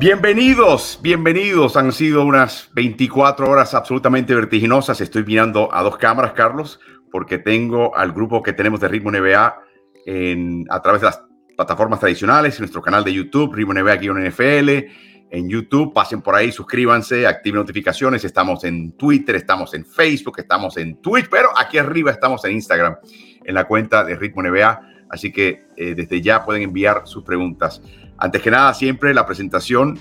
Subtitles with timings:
[0.00, 1.76] Bienvenidos, bienvenidos.
[1.76, 5.00] Han sido unas 24 horas absolutamente vertiginosas.
[5.00, 6.78] Estoy mirando a dos cámaras, Carlos,
[7.10, 9.58] porque tengo al grupo que tenemos de Ritmo NBA
[10.06, 11.24] en, a través de las
[11.56, 14.88] plataformas tradicionales, en nuestro canal de YouTube, Ritmo NBA-NFL,
[15.30, 15.92] en YouTube.
[15.92, 18.24] Pasen por ahí, suscríbanse, activen notificaciones.
[18.24, 22.96] Estamos en Twitter, estamos en Facebook, estamos en Twitch, pero aquí arriba estamos en Instagram,
[23.44, 24.80] en la cuenta de Ritmo NBA.
[25.10, 27.82] Así que eh, desde ya pueden enviar sus preguntas.
[28.18, 29.98] Antes que nada, siempre la presentación.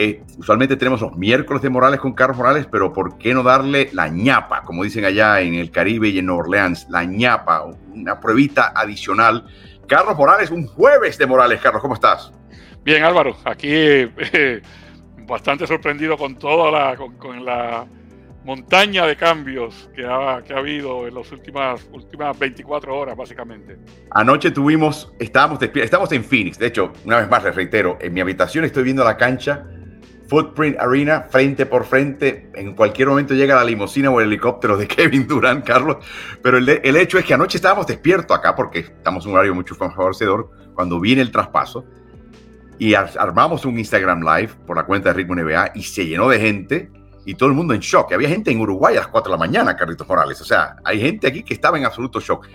[0.00, 3.90] Eh, usualmente tenemos los miércoles de Morales con Carlos Morales, pero ¿por qué no darle
[3.92, 6.86] la ñapa, como dicen allá en el Caribe y en Nueva Orleans?
[6.88, 9.44] La ñapa, una pruebita adicional.
[9.88, 11.60] Carlos Morales, un jueves de Morales.
[11.60, 12.30] Carlos, ¿cómo estás?
[12.88, 14.62] Bien, Álvaro, aquí eh,
[15.26, 17.86] bastante sorprendido con toda la, con la
[18.46, 23.76] montaña de cambios que ha, que ha habido en las últimas, últimas 24 horas, básicamente.
[24.12, 28.22] Anoche tuvimos, estábamos, estamos en Phoenix, de hecho, una vez más les reitero, en mi
[28.22, 29.66] habitación estoy viendo la cancha
[30.26, 32.50] Footprint Arena frente por frente.
[32.54, 35.98] En cualquier momento llega la limusina o el helicóptero de Kevin Durant, Carlos.
[36.42, 39.54] Pero el, el hecho es que anoche estábamos despiertos acá porque estamos en un horario
[39.54, 41.84] mucho favorecedor cuando viene el traspaso.
[42.78, 46.38] Y armamos un Instagram Live por la cuenta de Ritmo NBA y se llenó de
[46.38, 46.90] gente
[47.24, 48.12] y todo el mundo en shock.
[48.12, 50.40] Había gente en Uruguay a las 4 de la mañana, Carlitos Morales.
[50.40, 52.46] O sea, hay gente aquí que estaba en absoluto shock.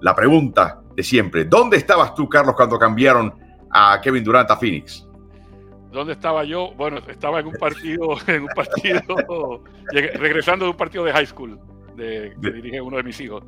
[0.00, 3.34] La pregunta de siempre, ¿dónde estabas tú, Carlos, cuando cambiaron
[3.70, 5.06] a Kevin Durant a Phoenix?
[5.92, 6.72] ¿Dónde estaba yo?
[6.76, 11.60] Bueno, estaba en un partido, en un partido, regresando de un partido de high school,
[11.94, 13.44] de, que dirige uno de mis hijos.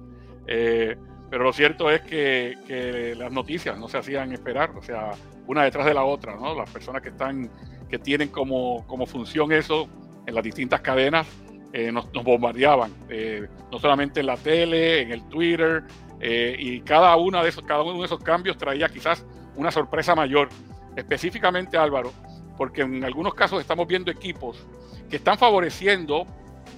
[0.46, 0.96] Eh,
[1.34, 5.10] pero lo cierto es que, que, las noticias no se hacían esperar, o sea,
[5.48, 6.54] una detrás de la otra, ¿no?
[6.54, 7.50] Las personas que están,
[7.88, 9.88] que tienen como, como función eso,
[10.28, 11.26] en las distintas cadenas
[11.72, 15.82] eh, nos, bombardeaban, eh, no solamente en la tele, en el Twitter,
[16.20, 20.14] eh, y cada, una de esos, cada uno de esos cambios traía quizás una sorpresa
[20.14, 20.50] mayor,
[20.94, 22.12] específicamente Álvaro,
[22.56, 24.64] porque en algunos casos estamos viendo equipos
[25.10, 26.28] que están favoreciendo,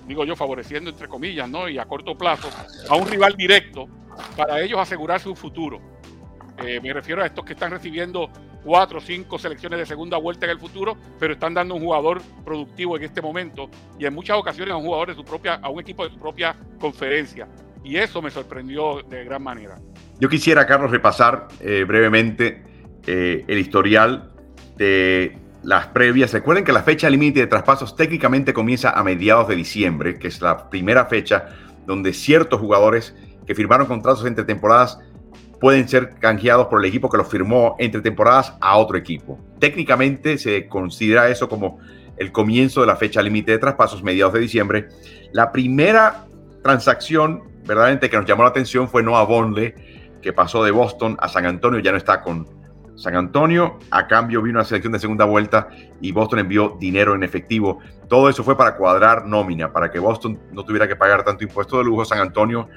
[0.08, 1.68] digo yo, favoreciendo entre comillas, ¿no?
[1.68, 2.48] Y a corto plazo,
[2.88, 3.86] a un rival directo
[4.36, 5.80] para ellos asegurar su futuro.
[6.58, 8.30] me refiero a estos que están recibiendo
[8.66, 12.20] cuatro o cinco selecciones de segunda vuelta en el futuro, pero están dando un jugador
[12.44, 15.70] productivo en este momento y en muchas ocasiones a un jugador de su propia, a
[15.70, 17.46] un equipo de su propia conferencia.
[17.84, 19.78] Y eso me sorprendió de gran manera.
[20.18, 22.64] Yo quisiera, Carlos, repasar eh, brevemente
[23.06, 24.32] eh, el historial
[24.76, 26.32] de las previas.
[26.32, 30.40] Recuerden que la fecha límite de traspasos técnicamente comienza a mediados de diciembre, que es
[30.40, 31.46] la primera fecha
[31.86, 33.14] donde ciertos jugadores
[33.46, 34.98] que firmaron contratos entre temporadas
[35.60, 39.38] pueden ser canjeados por el equipo que los firmó entre temporadas a otro equipo.
[39.58, 41.78] Técnicamente se considera eso como
[42.16, 44.88] el comienzo de la fecha límite de traspasos, mediados de diciembre.
[45.32, 46.26] La primera
[46.62, 49.74] transacción verdaderamente que nos llamó la atención fue Noah Bonle,
[50.22, 52.55] que pasó de Boston a San Antonio, ya no está con
[52.96, 53.78] San Antonio.
[53.90, 55.68] A cambio vino una selección de segunda vuelta
[56.00, 57.78] y Boston envió dinero en efectivo.
[58.08, 61.78] Todo eso fue para cuadrar nómina, para que Boston no tuviera que pagar tanto impuesto
[61.78, 62.04] de lujo.
[62.04, 62.68] San Antonio,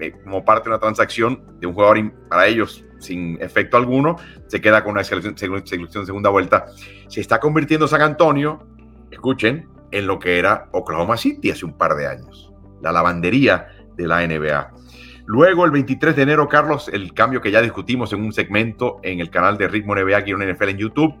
[0.00, 4.16] eh, como parte de una transacción de un jugador para ellos sin efecto alguno,
[4.48, 6.66] se queda con una selección, de segunda vuelta.
[7.08, 8.66] Se está convirtiendo San Antonio,
[9.10, 12.52] escuchen, en lo que era Oklahoma City hace un par de años.
[12.82, 14.72] La lavandería de la NBA.
[15.28, 19.20] Luego, el 23 de enero, Carlos, el cambio que ya discutimos en un segmento en
[19.20, 21.14] el canal de Ritmo NBA, en NFL en YouTube.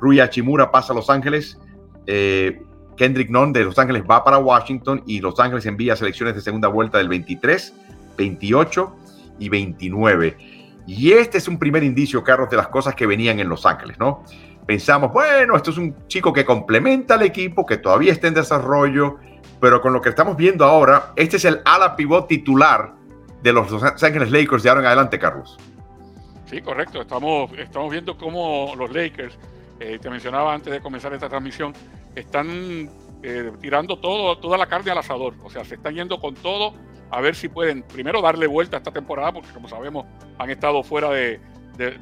[0.00, 1.60] Rui Hachimura pasa a Los Ángeles.
[2.08, 2.60] Eh,
[2.96, 6.66] Kendrick Nunn de Los Ángeles va para Washington y Los Ángeles envía selecciones de segunda
[6.66, 7.72] vuelta del 23,
[8.18, 8.96] 28
[9.38, 10.36] y 29.
[10.88, 13.96] Y este es un primer indicio, Carlos, de las cosas que venían en Los Ángeles,
[13.96, 14.24] ¿no?
[14.66, 19.18] Pensamos, bueno, esto es un chico que complementa al equipo, que todavía está en desarrollo,
[19.60, 23.01] pero con lo que estamos viendo ahora, este es el ala pivot titular
[23.42, 25.58] de los Los Ángeles Lakers de ahora adelante, Carlos.
[26.46, 27.00] Sí, correcto.
[27.00, 29.38] Estamos, estamos viendo cómo los Lakers,
[29.80, 31.72] eh, te mencionaba antes de comenzar esta transmisión,
[32.14, 32.90] están
[33.22, 35.34] eh, tirando todo, toda la carne al asador.
[35.42, 36.74] O sea, se están yendo con todo
[37.10, 40.06] a ver si pueden, primero, darle vuelta a esta temporada, porque como sabemos,
[40.38, 41.40] han estado fuera de,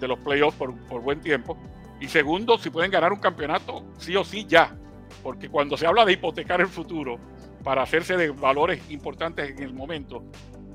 [0.01, 1.57] los playoffs por, por buen tiempo.
[2.01, 4.75] Y segundo, si pueden ganar un campeonato, sí o sí ya.
[5.23, 7.19] Porque cuando se habla de hipotecar el futuro
[7.63, 10.25] para hacerse de valores importantes en el momento,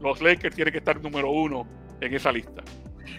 [0.06, 1.68] los Lakers tienen que estar número uno
[2.00, 2.64] en esa lista.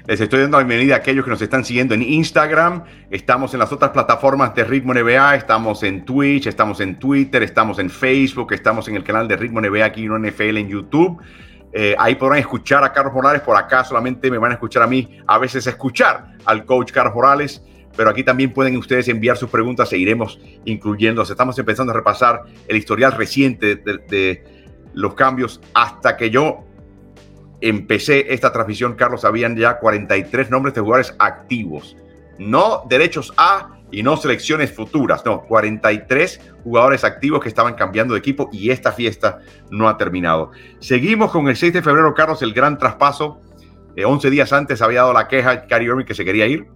[0.06, 2.84] Les estoy dando la bienvenida a aquellos que nos están siguiendo en Instagram.
[3.10, 5.34] Estamos en las otras plataformas de Ritmo NBA.
[5.34, 9.60] Estamos en Twitch, estamos en Twitter, estamos en Facebook, estamos en el canal de Ritmo
[9.60, 11.20] NBA aquí en NFL en YouTube.
[11.72, 13.42] Eh, ahí podrán escuchar a Carlos Morales.
[13.42, 17.14] Por acá solamente me van a escuchar a mí, a veces escuchar al coach Carlos
[17.14, 17.62] Morales.
[17.96, 21.22] pero aquí también pueden ustedes enviar sus preguntas e iremos incluyendo.
[21.22, 24.44] Estamos empezando a repasar el historial reciente de,
[24.92, 26.64] los cambios hasta que yo
[27.60, 31.96] empecé esta transmisión, Carlos, habían ya 43 nombres de jugadores activos,
[32.38, 38.20] no derechos A y no selecciones futuras, no, 43 jugadores activos que estaban cambiando de
[38.20, 40.50] equipo y esta fiesta no ha terminado.
[40.80, 43.40] Seguimos con el 6 de febrero, Carlos, el gran traspaso.
[43.96, 46.66] 11 días antes había dado la queja a Irving que se quería ir.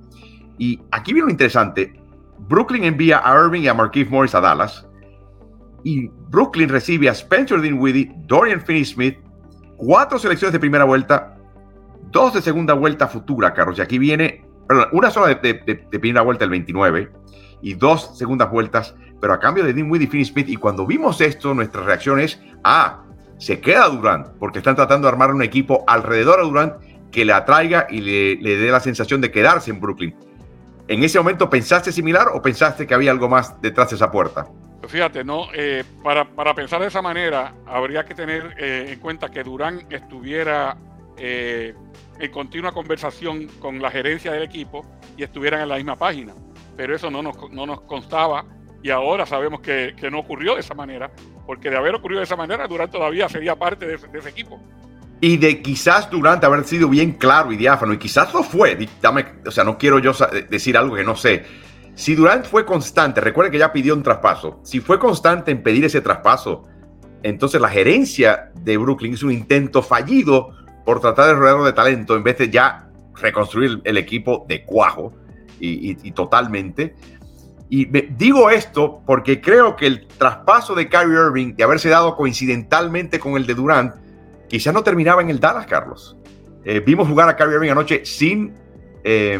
[0.56, 2.00] Y aquí viene lo interesante.
[2.38, 4.86] Brooklyn envía a Irving y a Marquise Morris a Dallas.
[5.84, 9.18] Y Brooklyn recibe a Spencer Dinwiddie, Dorian Finney-Smith,
[9.80, 11.36] cuatro selecciones de primera vuelta,
[12.10, 13.78] dos de segunda vuelta futura, Carlos.
[13.78, 14.44] Y aquí viene
[14.92, 17.10] una sola de, primera vuelta el 29
[17.62, 20.48] y dos segundas vueltas, pero a cambio de Dinwiddie y Finney Smith.
[20.48, 23.04] Y cuando vimos esto, nuestra reacción es, ah,
[23.38, 26.74] se queda Durant, porque están tratando de armar un equipo alrededor a Durant
[27.10, 30.14] que le atraiga y le, le dé la sensación de quedarse en Brooklyn.
[30.90, 34.48] ¿En ese momento pensaste similar o pensaste que había algo más detrás de esa puerta?
[34.88, 39.30] Fíjate, no, eh, para, para, pensar de esa manera, habría que tener eh, en cuenta
[39.30, 40.76] que Durán estuviera
[41.16, 41.76] eh,
[42.18, 44.84] en continua conversación con la gerencia del equipo
[45.16, 46.34] y estuvieran en la misma página.
[46.76, 48.44] Pero eso no nos, no nos constaba
[48.82, 51.12] y ahora sabemos que, que, no ocurrió de esa manera,
[51.46, 54.60] porque de haber ocurrido de esa manera, Durán todavía sería parte de, de ese equipo
[55.20, 59.26] y de quizás Durant haber sido bien claro y diáfano, y quizás lo fue, dame,
[59.46, 60.12] o sea, no quiero yo
[60.48, 61.44] decir algo que no sé.
[61.94, 65.84] Si Durant fue constante, recuerden que ya pidió un traspaso, si fue constante en pedir
[65.84, 66.64] ese traspaso,
[67.22, 70.54] entonces la gerencia de Brooklyn hizo un intento fallido
[70.86, 75.12] por tratar de rodearlo de talento en vez de ya reconstruir el equipo de cuajo
[75.60, 76.94] y, y totalmente.
[77.68, 83.20] Y digo esto porque creo que el traspaso de Kyrie Irving, de haberse dado coincidentalmente
[83.20, 83.94] con el de Durant,
[84.50, 86.16] quizás no terminaba en el Dallas, Carlos.
[86.64, 88.52] Eh, vimos jugar a Kyrie Irving anoche sin,
[89.04, 89.38] eh,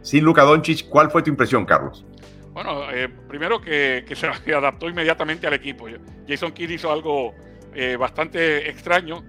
[0.00, 0.88] sin Luka Doncic.
[0.88, 2.04] ¿Cuál fue tu impresión, Carlos?
[2.52, 5.86] Bueno, eh, primero que, que, se adaptó inmediatamente al equipo.
[6.26, 7.34] Jason Kidd hizo algo
[7.74, 9.22] eh, bastante extraño,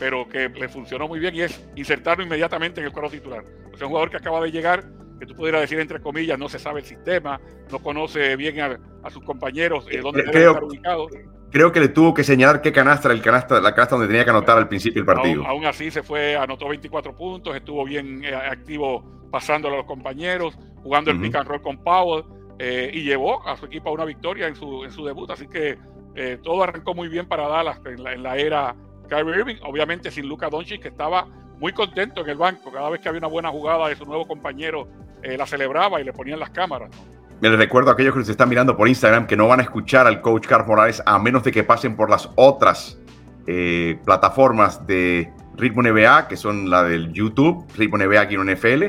[0.00, 3.44] pero que le funcionó muy bien y es insertarlo inmediatamente en el cuadro titular.
[3.72, 4.84] O sea, un jugador que acaba de llegar,
[5.20, 7.40] que tú pudieras decir entre comillas, no se sabe el sistema,
[7.70, 11.06] no conoce bien a, sus compañeros, dónde debe estar ubicado
[11.50, 14.24] creo que le tuvo que señalar qué canasta era el canasta, la canasta donde tenía
[14.24, 15.46] que anotar al principio del partido.
[15.46, 20.58] Aún, así se fue, anotó 24 puntos, estuvo bien eh, activo pasándolo a los compañeros,
[20.82, 22.24] jugando el pick and roll con Powell
[22.58, 25.30] eh, y llevó a su equipo a una victoria en su, en su debut.
[25.30, 25.78] Así que
[26.14, 28.74] eh, todo arrancó muy bien para Dallas en la, en la era
[29.08, 31.26] Kyrie Irving, obviamente sin Luca Doncic que estaba
[31.58, 32.72] muy contento en el banco.
[32.72, 34.88] Cada vez que había una buena jugada de su nuevo compañero,
[35.22, 36.90] la celebraba y le ponían las cámaras.
[37.40, 40.06] Les recuerdo a aquellos que nos están mirando por Instagram que no van a escuchar
[40.06, 42.98] al coach Carlos Morales a menos de que pasen por las otras
[43.46, 48.84] eh, plataformas de Ritmo NBA, que son la del YouTube, Ritmo NBA aquí en NFL,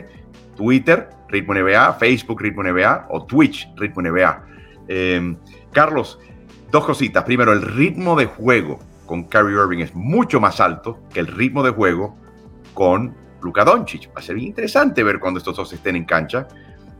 [0.58, 4.44] Twitter, Ritmo NBA, Facebook, Ritmo NBA o Twitch, Ritmo NBA.
[4.90, 5.38] Em,
[5.72, 6.20] Carlos,
[6.72, 7.24] dos cositas.
[7.24, 11.64] Primero, el ritmo de juego con Kyrie Irving es mucho más alto que el ritmo
[11.64, 12.18] de juego
[12.74, 14.10] con Luka Doncic.
[14.10, 16.50] Va a ser bien interesante ver cuando estos dos estén en cancha.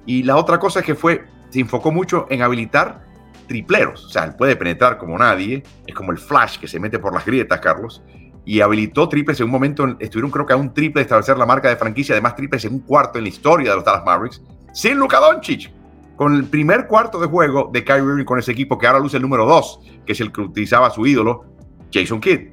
[0.06, 3.04] Y la otra cosa es que fue se enfocó mucho en habilitar
[3.48, 4.06] tripleros.
[4.06, 5.62] O sea, él puede penetrar como nadie.
[5.86, 8.02] Es como el flash que se mete por las grietas, Carlos.
[8.46, 9.98] Y habilitó triples en un momento.
[10.00, 12.14] Estuvieron, creo que a un triple de establecer la marca de franquicia.
[12.14, 14.42] Además, triples en un cuarto en la historia de los Dallas Mavericks.
[14.74, 15.72] Sin Luka Doncic.
[16.16, 19.18] Con el primer cuarto de juego de Kyrie Irving con ese equipo que ahora luce
[19.18, 21.46] el número 2, que es el que utilizaba su ídolo,
[21.92, 22.50] Jason Kidd.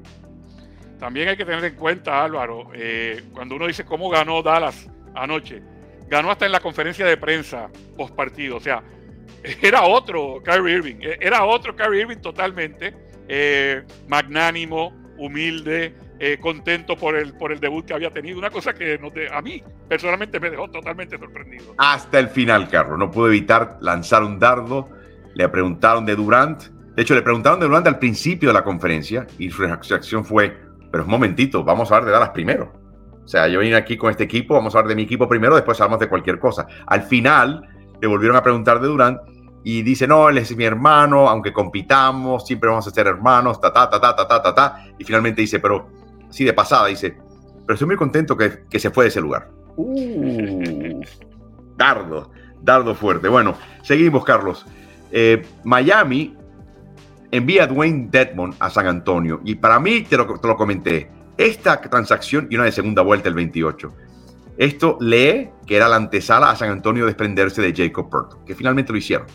[0.99, 5.61] También hay que tener en cuenta, Álvaro, eh, cuando uno dice cómo ganó Dallas anoche
[6.09, 8.57] ganó hasta en la conferencia de prensa post partido.
[8.57, 8.83] O sea,
[9.61, 12.93] era otro Kyrie Irving, e, era otro Kyrie Irving totalmente
[13.27, 18.37] eh, magnánimo, humilde, eh, contento por el, por el debut que había tenido.
[18.39, 18.99] Una cosa que
[19.31, 21.75] a mí personalmente me dejó totalmente sorprendido.
[21.77, 22.97] Hasta el final, Carlos.
[22.97, 24.89] No pudo evitar lanzar un dardo.
[25.33, 26.63] Le preguntaron de Durant.
[26.95, 30.57] De hecho, le preguntaron de Durant al principio de la conferencia y su reacción fue,
[30.91, 32.73] pero un momentito, vamos a hablar de Dallas primero.
[33.29, 35.53] O sea, yo vine aquí con este equipo, vamos a hablar de mi equipo primero,
[35.53, 36.65] después hablamos de cualquier cosa.
[36.87, 37.61] Al final
[38.01, 39.19] le volvieron a preguntar de Durant
[39.63, 43.71] y dice, no, él es mi hermano, aunque compitamos, siempre vamos a ser hermanos, ta,
[43.71, 44.85] ta, ta, ta, ta, ta, ta, ta.
[44.97, 45.91] Y finalmente dice, pero,
[46.27, 47.19] así de pasada, dice,
[47.67, 49.51] pero estoy muy contento que, que se fue de ese lugar.
[49.75, 50.99] Uh,
[51.77, 52.31] dardo,
[52.63, 53.27] dardo fuerte.
[53.27, 54.65] Bueno, seguimos, Carlos.
[55.11, 56.35] Eh, Miami
[57.29, 59.39] envía a Dwayne Dedmon a San Antonio.
[59.45, 63.29] Y para mí, te lo, te lo comenté, esta transacción y una de segunda vuelta
[63.29, 63.93] el 28.
[64.57, 68.91] Esto lee que era la antesala a San Antonio desprenderse de Jacob Pert, que finalmente
[68.91, 69.25] lo hicieron.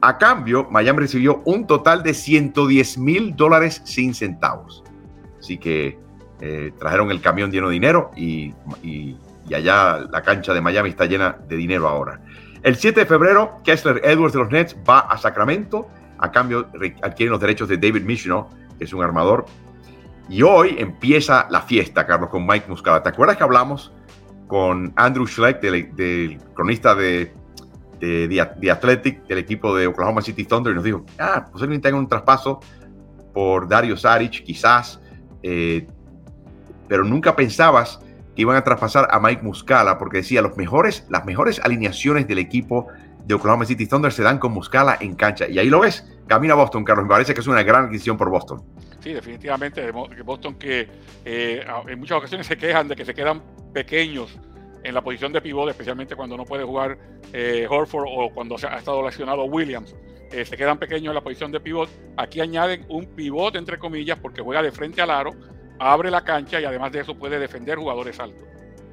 [0.00, 4.84] A cambio, Miami recibió un total de 110 mil dólares sin centavos.
[5.40, 5.98] Así que
[6.40, 9.16] eh, trajeron el camión lleno de dinero y, y,
[9.52, 12.20] allá la cancha de Miami está llena de dinero ahora.
[12.62, 15.88] El 7 de febrero, Kessler Edwards de los Nets va a Sacramento.
[16.18, 16.68] A cambio,
[17.02, 18.48] adquieren los derechos de David Michino,
[18.78, 19.46] que es un armador.
[20.28, 23.02] Y hoy empieza la fiesta, Carlos, con Mike Muscala.
[23.02, 23.92] ¿Te acuerdas que hablamos
[24.46, 27.32] con Andrew Schleck, del, cronista de,
[28.00, 32.08] de, Athletic, del equipo de Oklahoma City Thunder, y nos dijo, ah, posiblemente tenga un
[32.08, 32.60] traspaso
[33.32, 35.00] por Dario Saric, quizás,
[35.42, 35.86] eh,
[36.88, 38.00] pero nunca pensabas
[38.34, 42.38] que iban a traspasar a Mike Muscala, porque decía, los mejores, las mejores alineaciones del
[42.38, 42.86] equipo
[43.26, 45.48] de Oklahoma City Thunder se dan con Muscala en cancha.
[45.48, 47.04] Y ahí lo ves, camina a Boston, Carlos.
[47.04, 48.62] Me parece que es una gran adquisición por Boston.
[49.00, 49.90] Sí, definitivamente.
[49.90, 50.88] Boston que
[51.24, 53.42] eh, en muchas ocasiones se quejan de que se quedan
[53.72, 54.38] pequeños
[54.84, 56.98] en la posición de pivot, especialmente cuando no puede jugar
[57.32, 59.94] eh, Horford o cuando ha estado lesionado Williams.
[60.30, 61.88] Eh, se quedan pequeños en la posición de pivot.
[62.16, 65.30] Aquí añaden un pivot, entre comillas, porque juega de frente al aro,
[65.78, 68.44] abre la cancha y además de eso puede defender jugadores altos.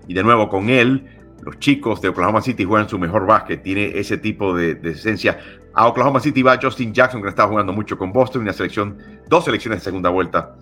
[0.08, 1.04] Y de nuevo con él,
[1.42, 5.40] los chicos de Oklahoma City juegan su mejor básquet, tiene ese tipo de, esencia.
[5.74, 9.46] A Oklahoma City va Justin Jackson, que estaba jugando mucho con Boston, una selección, dos
[9.46, 10.56] selecciones de segunda vuelta.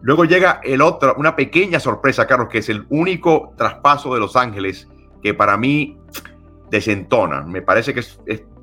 [0.00, 4.36] Luego llega el otro, una pequeña sorpresa, Carlos, que es el único traspaso de Los
[4.36, 4.88] Ángeles
[5.22, 5.98] que para mí
[6.70, 7.42] desentona.
[7.42, 8.02] Me parece que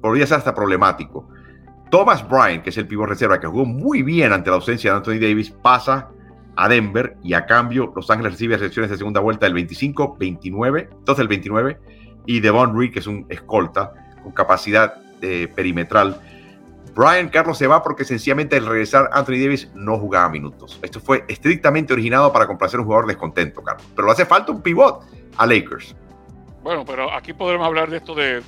[0.01, 1.27] podría ser hasta problemático.
[1.91, 4.97] Thomas Bryant, que es el pivot reserva, que jugó muy bien ante la ausencia de
[4.97, 6.09] Anthony Davis, pasa
[6.55, 10.89] a Denver y a cambio Los Ángeles recibe selecciones de segunda vuelta del 25, 29,
[10.91, 11.79] entonces el 29,
[12.25, 13.93] y Devon Reed, que es un escolta
[14.23, 16.19] con capacidad eh, perimetral.
[16.95, 20.79] Brian Carlos se va porque sencillamente al regresar Anthony Davis no jugaba minutos.
[20.81, 23.85] Esto fue estrictamente originado para complacer a un jugador descontento, Carlos.
[23.95, 25.03] Pero le hace falta un pivot
[25.37, 25.95] a Lakers.
[26.65, 28.41] Bueno, pero aquí podremos hablar de esto de,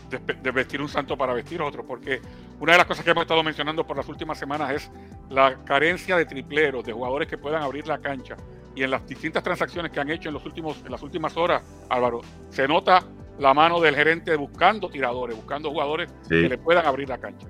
[0.52, 2.20] vestir un santo para vestir otro, porque
[2.60, 4.92] una de las cosas que hemos estado mencionando por las últimas semanas es
[5.30, 8.36] la carencia de tripleros, de jugadores que puedan abrir la cancha.
[8.76, 11.62] Y en las distintas transacciones que han hecho en, los últimos, en las últimas horas,
[11.90, 13.04] Álvaro, se nota
[13.38, 17.46] la mano del gerente buscando tiradores, buscando jugadores que le puedan abrir la cancha.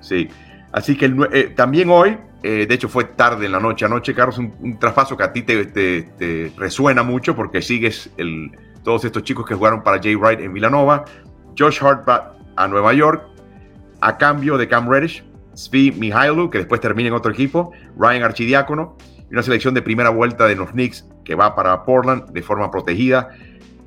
[0.00, 0.26] Sí.
[0.72, 4.38] Así que eh, también hoy, eh, de hecho fue tarde en la noche, anoche, Carlos,
[4.38, 9.54] un, traspaso que a ti te, resuena mucho porque sigues el, todos estos chicos que
[9.54, 11.04] jugaron para Jay Wright en Villanova,
[11.58, 13.22] Josh Hart a Nueva York,
[14.00, 18.96] a cambio de Cam Reddish, Svi Mihailu, que después termina en otro equipo, Ryan Archidiácono,
[19.30, 22.70] y una selección de primera vuelta de los Knicks que va para Portland de forma
[22.70, 23.28] protegida.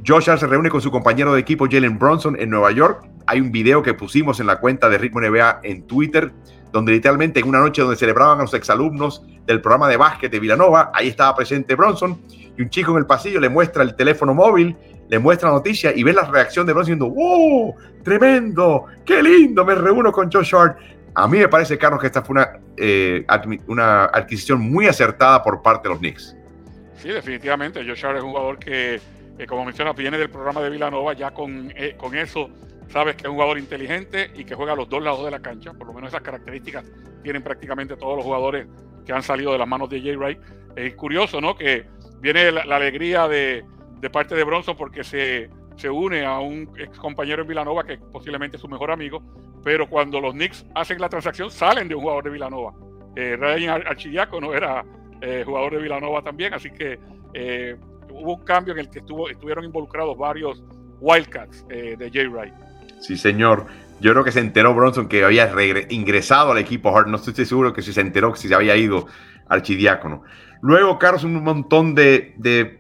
[0.06, 3.40] Josh Hart se reúne con su compañero de equipo Jalen Bronson en Nueva York hay
[3.40, 6.32] un video que pusimos en la cuenta de Ritmo NBA en Twitter,
[6.72, 10.40] donde literalmente en una noche donde celebraban a los exalumnos del programa de básquet de
[10.40, 12.22] Villanova, ahí estaba presente Bronson,
[12.62, 14.76] un chico en el pasillo le muestra el teléfono móvil,
[15.10, 17.76] le muestra la noticia y ve la reacción de Bronson diciendo, ¡wow!
[18.04, 18.86] ¡Tremendo!
[19.06, 19.66] ¡Qué lindo!
[19.66, 20.78] Me reúno con Josh Hart.
[21.16, 23.26] A mí me parece, Carlos, que esta fue una, eh,
[23.68, 26.36] una adquisición muy acertada por parte de los Knicks.
[26.98, 27.84] Sí, definitivamente.
[27.86, 29.02] Josh Hart es un jugador que,
[29.48, 32.50] como mencionas, viene del programa de Villanova ya con, eh, con eso
[32.92, 35.40] sabes que es un jugador inteligente y que juega a los dos lados de la
[35.40, 36.86] cancha, por lo menos esas características
[37.24, 38.68] tienen prácticamente todos los jugadores
[39.06, 40.40] que han salido de las manos de Jay Wright.
[40.76, 41.56] Es curioso, ¿no?
[41.56, 41.86] Que
[42.22, 43.66] viene la, alegría de,
[44.12, 48.58] parte de Bronson porque se, se une a un ex compañero en Villanova que posiblemente
[48.58, 49.22] es su mejor amigo,
[49.64, 52.74] pero cuando los Knicks hacen la transacción salen de un jugador de Villanova.
[53.16, 53.84] Eh, Ryan
[54.40, 54.86] no era
[55.22, 57.00] eh, jugador de Villanova también, así que
[57.34, 57.76] eh,
[58.10, 60.64] hubo un cambio en el que estuvo, estuvieron involucrados varios
[61.00, 62.54] Wildcats eh, de Jay Wright.
[63.02, 63.66] Sí, señor.
[64.00, 65.52] Yo creo que se enteró Bronson que había
[65.90, 67.08] ingresado al equipo Hart.
[67.08, 69.06] No estoy seguro que si se enteró que se había ido
[69.48, 70.24] archidiácono.
[70.62, 72.80] Luego, Carlos, un montón de,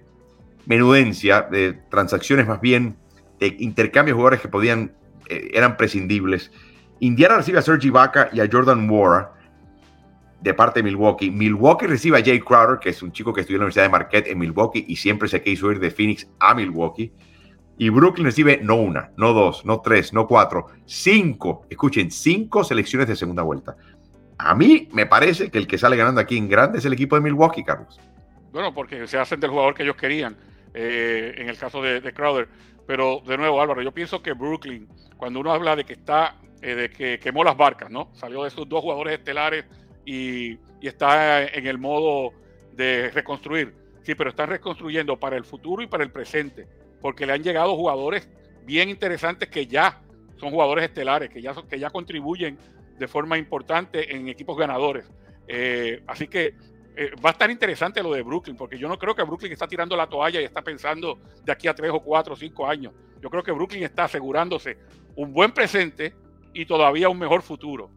[0.66, 2.96] menudencia, de transacciones más bien,
[3.40, 4.94] de intercambios de jugadores que podían,
[5.28, 6.52] eh, eran prescindibles.
[7.00, 9.34] Indiana recibe a Sergi Vaca y a Jordan Wara
[10.42, 11.32] de parte de Milwaukee.
[11.32, 13.90] Milwaukee recibe a Jay Crowder, que es un chico que estudió en la Universidad de
[13.90, 17.12] Marquette en Milwaukee y siempre se quiso ir de Phoenix a Milwaukee.
[17.78, 23.08] Y Brooklyn recibe no una, no dos, no tres, no cuatro, cinco, escuchen, cinco selecciones
[23.08, 23.76] de segunda vuelta.
[24.44, 27.16] A mí me parece que el que sale ganando aquí en grande es el equipo
[27.16, 28.00] de Milwaukee, Carlos.
[28.52, 30.36] Bueno, porque se hacen del jugador que ellos querían,
[30.74, 32.48] eh, en el caso de, Crowder.
[32.88, 36.76] Pero de nuevo, Álvaro, yo pienso que Brooklyn, cuando uno habla de que está, eh,
[36.76, 38.10] de que quemó las barcas, ¿no?
[38.14, 39.66] Salió de sus dos jugadores estelares
[40.06, 42.34] y, y está en el modo
[42.74, 43.74] de reconstruir.
[44.02, 46.68] Sí, pero están reconstruyendo para el futuro y para el presente
[47.02, 48.30] porque le han llegado jugadores
[48.64, 50.00] bien interesantes que ya
[50.40, 52.58] son jugadores estelares, que ya, que ya contribuyen
[53.01, 55.05] de forma importante en equipos ganadores.
[55.48, 56.53] Eh, así que
[56.96, 59.67] eh, va a estar interesante lo de Brooklyn, porque yo no creo que Brooklyn está
[59.67, 62.93] tirando la toalla y está pensando de aquí a tres o cuatro o cinco años.
[63.20, 64.77] Yo creo que Brooklyn está asegurándose
[65.15, 66.13] un buen presente
[66.53, 67.89] y todavía un mejor futuro.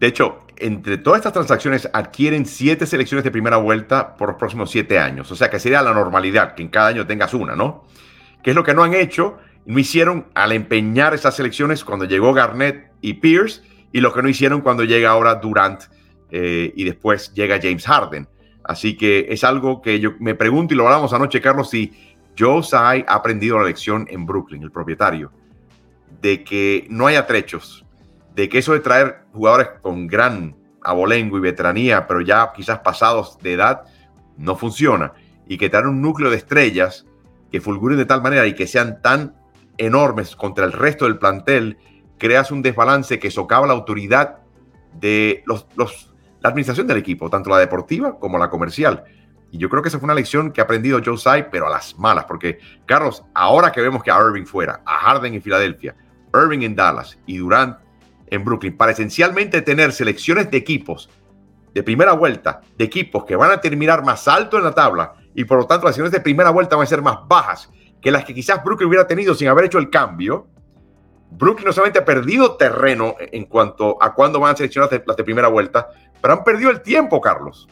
[0.00, 4.72] De hecho, entre todas estas transacciones adquieren siete selecciones de primera vuelta por los próximos
[4.72, 5.30] siete años.
[5.30, 7.86] O sea que sería la normalidad que en cada año tengas una, ¿no?
[8.42, 9.38] que es lo que no han hecho.
[9.66, 13.62] no hicieron al empeñar esas selecciones cuando llegó Garnett y Pierce
[13.92, 15.82] y lo que no hicieron cuando llega ahora Durant
[16.30, 18.28] eh, y después llega James Harden.
[18.64, 21.92] Así que es algo que yo me pregunto y lo hablamos anoche, Carlos, si
[22.38, 25.32] Joe Tsai ha aprendido la lección en Brooklyn, el propietario,
[26.20, 27.84] de que no hay atrechos,
[28.34, 33.38] de que eso de traer jugadores con gran abolengo y veteranía, pero ya quizás pasados
[33.42, 33.82] de edad,
[34.36, 35.12] no funciona.
[35.46, 37.06] Y que traer un núcleo de estrellas
[37.50, 39.34] que fulguren de tal manera y que sean tan
[39.78, 41.78] enormes contra el resto del plantel,
[42.18, 44.38] creas un desbalance que socava la autoridad
[44.94, 45.66] de los,
[46.40, 49.04] la administración del equipo, tanto la deportiva como la comercial.
[49.50, 51.70] Y yo creo que esa fue una lección que ha aprendido Joe Tsai, pero a
[51.70, 55.96] las malas, porque Carlos, ahora que vemos que a Irving fuera, a Harden en Filadelfia,
[56.34, 57.78] Irving en Dallas y Durant
[58.26, 61.08] en Brooklyn, para esencialmente tener selecciones de equipos
[61.72, 65.44] de primera vuelta, de equipos que van a terminar más alto en la tabla y
[65.44, 67.70] por lo tanto las selecciones de primera vuelta van a ser más bajas
[68.00, 70.46] que las que quizás Brooklyn hubiera tenido sin haber hecho el cambio,
[71.30, 75.24] Brooklyn no solamente ha perdido terreno en cuanto a cuándo van a seleccionar las de
[75.24, 75.88] primera vuelta,
[76.20, 77.68] pero han perdido el tiempo, Carlos.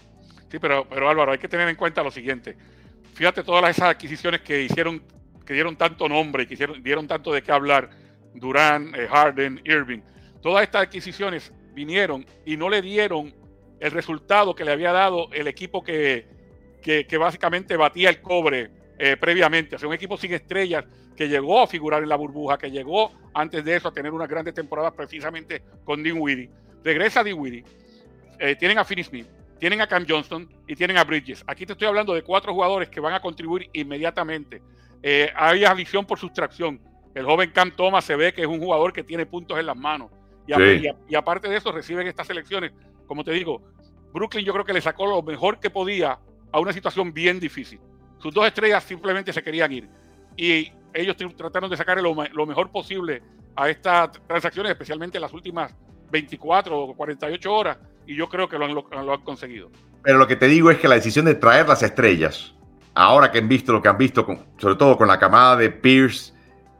[0.50, 2.56] Sí, pero, pero Álvaro, hay que tener en cuenta lo siguiente.
[3.14, 5.02] Fíjate todas esas adquisiciones que hicieron,
[5.44, 7.90] que dieron tanto nombre y que dieron tanto de qué hablar.
[8.34, 10.00] Durán, eh, Harden, Irving.
[10.42, 13.34] Todas estas adquisiciones vinieron y no le dieron
[13.80, 16.26] el resultado que le había dado el equipo que,
[16.82, 19.76] que, básicamente batía el cobre eh, previamente.
[19.76, 20.84] O sea, un equipo sin estrellas
[21.16, 24.26] que llegó a figurar en la burbuja, que llegó antes de eso a tener una
[24.26, 26.50] grandes temporadas precisamente con Dinwiddie.
[26.84, 27.64] Regresa Dinwiddie.
[28.38, 29.26] Eh, tienen a Finney Smith,
[29.58, 31.42] tienen a Cam Johnston y tienen a Bridges.
[31.46, 34.60] Aquí te estoy hablando de cuatro jugadores que van a contribuir inmediatamente.
[35.02, 36.80] Eh, hay adición por sustracción.
[37.14, 39.76] El joven Cam Thomas se ve que es un jugador que tiene puntos en las
[39.76, 40.10] manos.
[40.46, 42.72] Y, aparte de eso, reciben estas selecciones.
[43.06, 43.62] Como te digo,
[44.12, 46.18] Brooklyn yo creo que le sacó lo mejor que podía
[46.52, 47.80] a una situación bien difícil.
[48.18, 49.88] Sus dos estrellas simplemente se querían ir.
[50.36, 53.22] Y ellos trataron de sacar lo, lo mejor posible
[53.56, 55.74] a estas transacciones, especialmente en las últimas
[56.10, 59.70] 24 o 48 horas, y yo creo que lo han, conseguido.
[60.02, 62.54] Pero lo que te digo es que la decisión de traer las estrellas,
[62.94, 64.26] ahora que han visto lo que han visto,
[64.58, 66.32] sobre todo con la camada de Pierce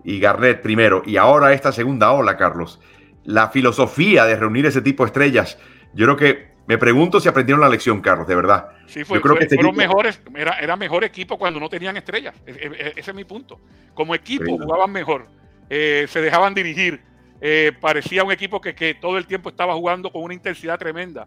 [0.04, 2.80] y Garnett primero, y ahora esta segunda ola, Carlos,
[3.24, 5.58] la filosofía de reunir ese tipo de estrellas,
[5.94, 8.68] yo creo que me pregunto si aprendieron la lección, Carlos, de verdad.
[8.86, 12.34] Sí, fue, creo que este fueron mejores, era, mejor equipo cuando no tenían estrellas.
[12.46, 13.60] E, e, e, ese es mi punto.
[13.94, 15.28] Como equipo jugaban mejor,
[15.68, 17.00] eh, se dejaban dirigir,
[17.40, 21.26] eh, parecía un equipo que, todo el tiempo estaba jugando con una intensidad tremenda.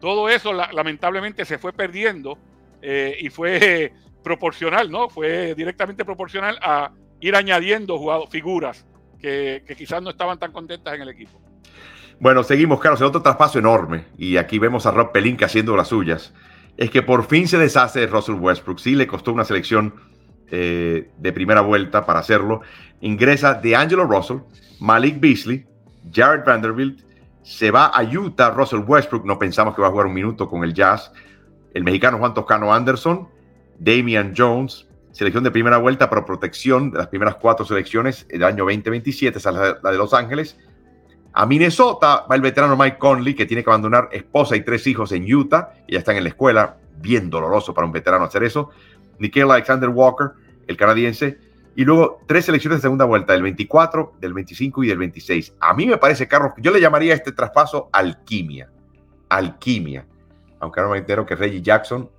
[0.00, 2.38] Todo eso lamentablemente se fue perdiendo
[2.80, 3.92] eh, y fue
[4.24, 5.08] proporcional, ¿no?
[5.08, 8.86] Fue directamente proporcional a ir añadiendo jugados, figuras
[9.20, 11.40] que, quizás no estaban tan contentas en el equipo.
[12.20, 13.00] Bueno, seguimos, Carlos.
[13.00, 16.34] El otro traspaso enorme, y aquí vemos a Rob Pelinka haciendo las suyas,
[16.76, 18.78] es que por fin se deshace de Russell Westbrook.
[18.78, 19.94] Sí, le costó una selección
[20.50, 22.60] eh, de primera vuelta para hacerlo.
[23.00, 24.36] Ingresa de Angelo Russell,
[24.80, 25.66] Malik Beasley,
[26.12, 27.00] Jared Vanderbilt,
[27.42, 30.62] se va a Utah, Russell Westbrook, no pensamos que va a jugar un minuto con
[30.62, 31.10] el Jazz,
[31.72, 33.28] el mexicano Juan Toscano Anderson,
[33.78, 38.64] Damian Jones, selección de primera vuelta para protección de las primeras cuatro selecciones del año
[38.64, 40.58] 2027, esa es la de Los Ángeles.
[41.32, 45.12] A Minnesota va el veterano Mike Conley, que tiene que abandonar esposa y tres hijos
[45.12, 48.70] en Utah, y ya están en la escuela, bien doloroso para un veterano hacer eso.
[49.18, 50.32] Nikhil Alexander Walker,
[50.66, 51.38] el canadiense,
[51.76, 55.54] y luego tres selecciones de segunda vuelta, del 24, del 25 y del 26.
[55.60, 58.68] A mí me parece, Carlos, yo le llamaría a este traspaso alquimia.
[59.28, 60.06] Alquimia.
[60.58, 62.10] Aunque ahora me entero que Reggie Jackson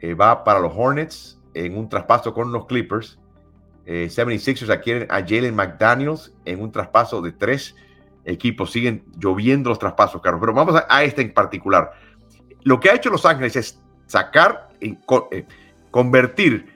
[0.00, 3.18] eh, va para los Hornets en un traspaso con los Clippers.
[3.86, 7.74] Eh, 76ers adquieren a Jalen McDaniels en un traspaso de tres
[8.24, 8.70] equipos.
[8.70, 10.40] Siguen lloviendo los traspasos, Carlos.
[10.40, 11.92] Pero vamos a, este en particular.
[12.62, 14.96] Lo que ha hecho Los Ángeles es sacar, eh,
[15.90, 16.66] convertir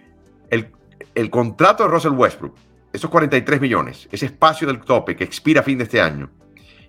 [0.50, 0.70] el
[1.14, 2.54] el contrato de Russell Westbrook,
[2.92, 6.30] esos 43 millones, ese espacio del tope que expira a fin de este año,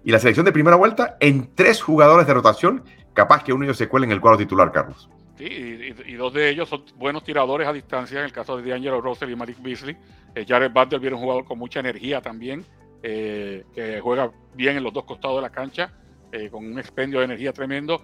[0.04, 3.68] y la selección de primera vuelta en tres jugadores de rotación, capaz que uno de
[3.68, 5.10] ellos se cuele en el cuadro titular, Carlos.
[5.38, 9.02] Sí, y, dos de ellos son buenos tiradores a distancia, en el caso de D'Angelo
[9.02, 9.98] Russell y Malik Beasley.
[10.34, 12.64] Eh, Jared Butler viene un jugador con mucha energía también,
[13.08, 15.94] eh, que juega bien en los dos costados de la cancha,
[16.32, 18.04] eh, con un expendio de energía tremendo.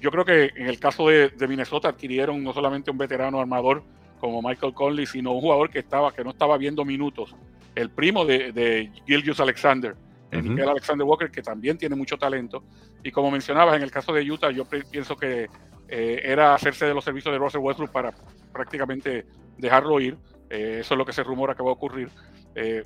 [0.00, 3.82] yo creo que en el caso de, de Minnesota adquirieron no solamente un veterano armador,
[4.20, 7.34] como Michael Conley, sino un jugador que estaba que no estaba viendo minutos.
[7.74, 9.96] El primo de, de Gilgius Alexander,
[10.30, 12.62] el Alexander Walker, que también tiene mucho talento.
[13.02, 15.48] Y como mencionabas, en el caso de Utah, yo pienso que
[15.88, 18.14] eh, era hacerse de los servicios de Russell Westbrook para
[18.52, 19.26] prácticamente
[19.58, 20.16] dejarlo ir.
[20.48, 22.08] Eh, eso es lo que se rumora que va a ocurrir.
[22.54, 22.84] Eh,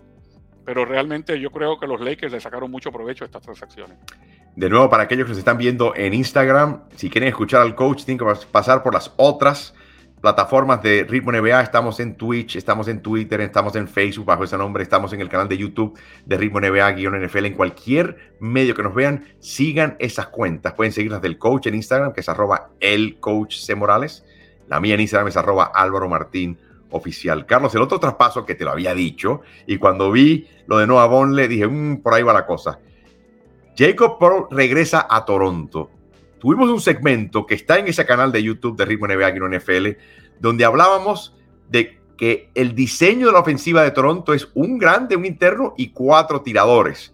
[0.66, 3.96] pero realmente yo creo que los Lakers le sacaron mucho provecho a estas transacciones.
[4.56, 8.04] De nuevo, para aquellos que se están viendo en Instagram, si quieren escuchar al coach,
[8.04, 9.74] tienen que pasar por las otras
[10.20, 11.60] plataformas de Ritmo NBA.
[11.60, 15.28] Estamos en Twitch, estamos en Twitter, estamos en Facebook bajo ese nombre, estamos en el
[15.28, 17.44] canal de YouTube de Ritmo NBA-NFL.
[17.44, 20.72] En cualquier medio que nos vean, sigan esas cuentas.
[20.72, 23.76] Pueden seguir las del coach en Instagram, que es arroba el coach C.
[23.76, 24.24] Morales.
[24.66, 26.58] La mía en Instagram es arroba Álvaro Martín
[26.90, 27.46] oficial.
[27.46, 31.06] Carlos, el otro traspaso que te lo había dicho, y cuando vi lo de Noah
[31.06, 32.78] Bonle, dije, mm, por ahí va la cosa.
[33.76, 35.90] Jacob Pearl regresa a Toronto
[36.38, 39.86] tuvimos un segmento que está en ese canal de YouTube de Ritmo NBA en NFL,
[40.38, 41.34] donde hablábamos
[41.68, 45.90] de que el diseño de la ofensiva de Toronto es un grande, un interno y
[45.90, 47.12] cuatro tiradores.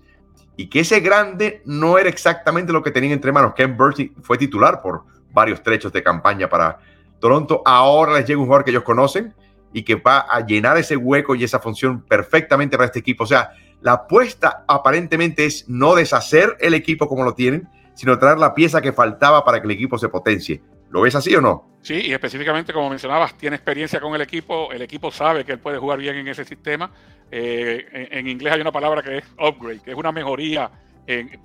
[0.57, 3.55] Y que ese grande no era exactamente lo que tenían entre manos.
[3.55, 6.79] Ken Burns fue titular por varios trechos de campaña para
[7.19, 7.63] Toronto.
[7.65, 9.35] Ahora les llega un jugador que ellos conocen
[9.73, 13.25] y que va a llenar ese hueco y esa función perfectamente para este equipo.
[13.25, 18.39] O sea, la apuesta aparentemente es no deshacer el equipo como lo tienen, sino traer
[18.39, 20.63] la pieza que faltaba para que el equipo se potencie.
[20.91, 21.79] ¿Lo ves así o no?
[21.81, 25.59] Sí, y específicamente, como mencionabas, tiene experiencia con el equipo, el equipo sabe que él
[25.59, 26.91] puede jugar bien en ese sistema.
[27.31, 30.71] Eh, en, inglés hay una palabra que es upgrade, que es una mejoría,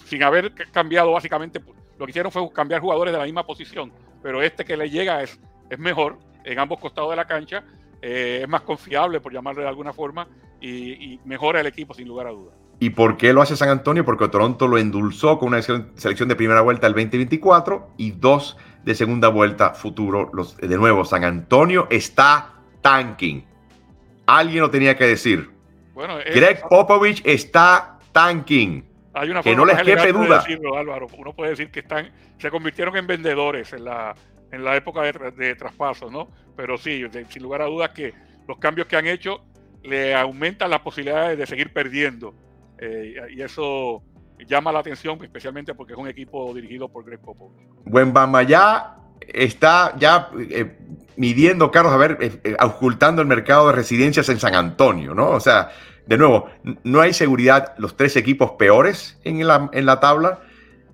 [0.05, 1.59] sin haber cambiado básicamente,
[1.97, 5.23] lo que hicieron fue cambiar jugadores de la misma posición, pero este que le llega
[5.23, 7.63] es, es mejor en ambos costados de la cancha,
[8.07, 10.27] eh, es más confiable, por llamarlo de alguna forma,
[10.61, 12.55] y, y mejora el equipo sin lugar a dudas.
[12.79, 14.05] ¿Y por qué lo hace San Antonio?
[14.05, 18.95] Porque Toronto lo endulzó con una selección de primera vuelta el 2024 y dos de
[18.95, 20.29] segunda vuelta futuro.
[20.31, 23.43] Los, de nuevo, San Antonio está tanking.
[24.27, 25.49] Alguien lo tenía que decir.
[25.93, 28.85] Bueno, Greg Popovich está tanking.
[29.15, 30.43] Hay una que no les quepe duda.
[30.77, 31.07] Álvaro.
[31.17, 34.15] Uno puede decir que están, se convirtieron en vendedores en la,
[34.57, 35.57] en la época de, de
[36.11, 36.29] ¿no?
[36.55, 38.13] Pero sí, sin lugar a dudas que
[38.47, 39.43] los cambios que han hecho
[39.83, 42.33] le aumentan las posibilidades de seguir perdiendo
[42.79, 44.03] eh, y eso
[44.47, 47.67] llama la atención, especialmente porque es un equipo dirigido por Greg Popovich.
[47.85, 48.13] Buen
[48.47, 50.77] ya está ya eh,
[51.15, 55.29] midiendo, Carlos, a ver, eh, ocultando el mercado de residencias en San Antonio, ¿no?
[55.29, 55.69] O sea,
[56.05, 56.49] de nuevo,
[56.83, 57.73] no hay seguridad.
[57.77, 60.41] Los tres equipos peores en la, en la tabla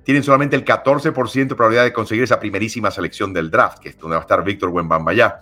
[0.03, 3.97] tienen solamente el 14% de probabilidad de conseguir esa primerísima selección del draft, que es
[3.97, 4.73] donde va a estar Víctor
[5.15, 5.39] ya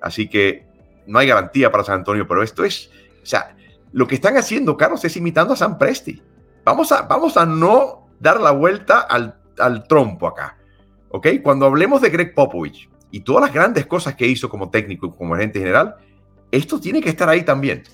[0.00, 0.66] Así que
[1.06, 2.90] no hay garantía para San Antonio, pero esto es,
[3.22, 3.56] o sea,
[3.92, 6.20] lo que están haciendo, Carlos, es imitando a San Presti.
[6.64, 9.36] Vamos a, vamos a no dar la vuelta al,
[9.86, 10.58] trompo acá.
[11.10, 11.28] ¿Ok?
[11.42, 15.16] Cuando hablemos de Greg Popovich y todas las grandes cosas que hizo como técnico y
[15.16, 15.94] como agente general,
[16.50, 17.84] esto tiene que estar ahí también.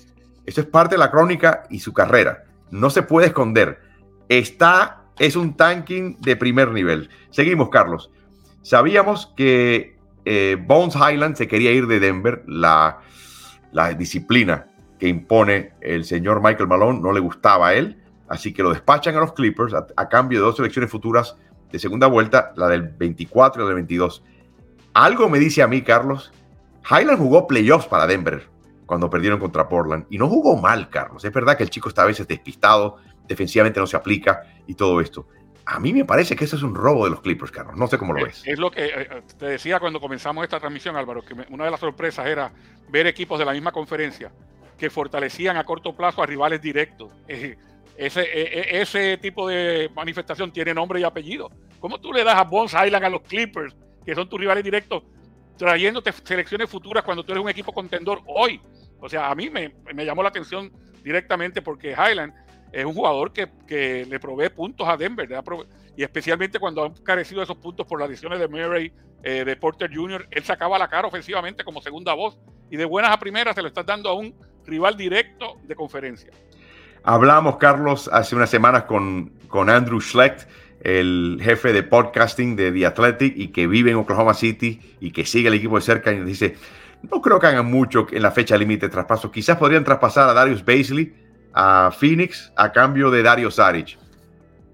[0.45, 2.45] Esto es parte de la crónica y su carrera.
[2.71, 3.79] No se puede esconder.
[4.27, 7.09] Está, es un tanking de primer nivel.
[7.29, 8.11] Seguimos, Carlos.
[8.61, 12.99] Sabíamos que eh, Bones Highland se quería ir de Denver, la,
[13.71, 14.67] la disciplina
[15.01, 17.97] que impone el señor Michael Malone no le gustaba a él,
[18.29, 21.35] así que lo despachan a los Clippers a, cambio de dos elecciones futuras
[21.71, 24.23] de segunda vuelta, la del 24 y la del 22.
[24.93, 26.31] Algo me dice a mí, Carlos,
[26.87, 28.47] Highland jugó playoffs para Denver
[28.85, 31.25] cuando perdieron contra Portland y no jugó mal, Carlos.
[31.25, 32.97] Es verdad que el chico está a veces despistado,
[33.31, 35.27] defensivamente no se aplica y todo esto.
[35.65, 37.77] A mí me parece que eso es un robo de los Clippers, Carlos.
[37.77, 38.43] No sé cómo lo ves.
[38.45, 41.71] Es lo que eh, eh, te decía cuando comenzamos esta transmisión, Álvaro, que una de
[41.71, 42.51] las sorpresas era
[42.89, 44.31] ver equipos de la misma conferencia
[44.81, 47.11] que fortalecían a corto plazo a rivales directos.
[47.27, 47.55] Eh,
[47.95, 51.51] ese, eh, eh, ese tipo de manifestación tiene nombre y apellido.
[51.79, 55.03] ¿Cómo tú le das a Bones Island a los Clippers, que son tus rivales directos,
[55.55, 58.59] trayéndote selecciones futuras cuando tú eres un equipo contendor hoy?
[58.99, 60.71] O sea, a mí me, me llamó la atención
[61.03, 62.33] directamente porque Highland
[62.71, 65.29] es un jugador que, que le provee puntos a Denver,
[65.95, 70.27] y especialmente cuando han carecido esos puntos por las lesiones de Murray, de Porter Jr.,
[70.31, 73.67] él sacaba la cara ofensivamente como segunda voz, y de buenas a primeras se lo
[73.67, 74.33] estás dando a un
[74.65, 76.31] rival directo de conferencia.
[77.03, 80.47] Hablamos, Carlos, hace unas semanas con, con Andrew Schlecht,
[80.81, 85.25] el jefe de podcasting de The Athletic y que vive en Oklahoma City y que
[85.25, 86.55] sigue el equipo de cerca y dice,
[87.03, 89.31] no creo que hagan mucho en la fecha límite de traspaso.
[89.31, 91.13] Quizás podrían traspasar a Darius Baisley
[91.53, 93.97] a Phoenix a cambio de Dario Saric.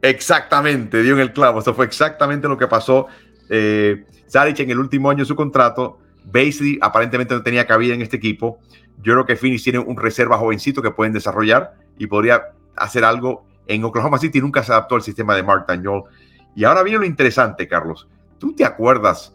[0.01, 1.59] Exactamente, dio en el clavo.
[1.59, 3.07] Eso fue exactamente lo que pasó.
[3.49, 5.99] Eh, Saric en el último año de su contrato.
[6.23, 8.59] Baisley aparentemente no tenía cabida en este equipo.
[9.01, 13.45] Yo creo que Phoenix tiene un reserva jovencito que pueden desarrollar y podría hacer algo.
[13.65, 16.03] En Oklahoma City nunca se adaptó al sistema de Mark Daniel.
[16.55, 18.07] Y ahora viene lo interesante, Carlos.
[18.39, 19.33] ¿Tú te acuerdas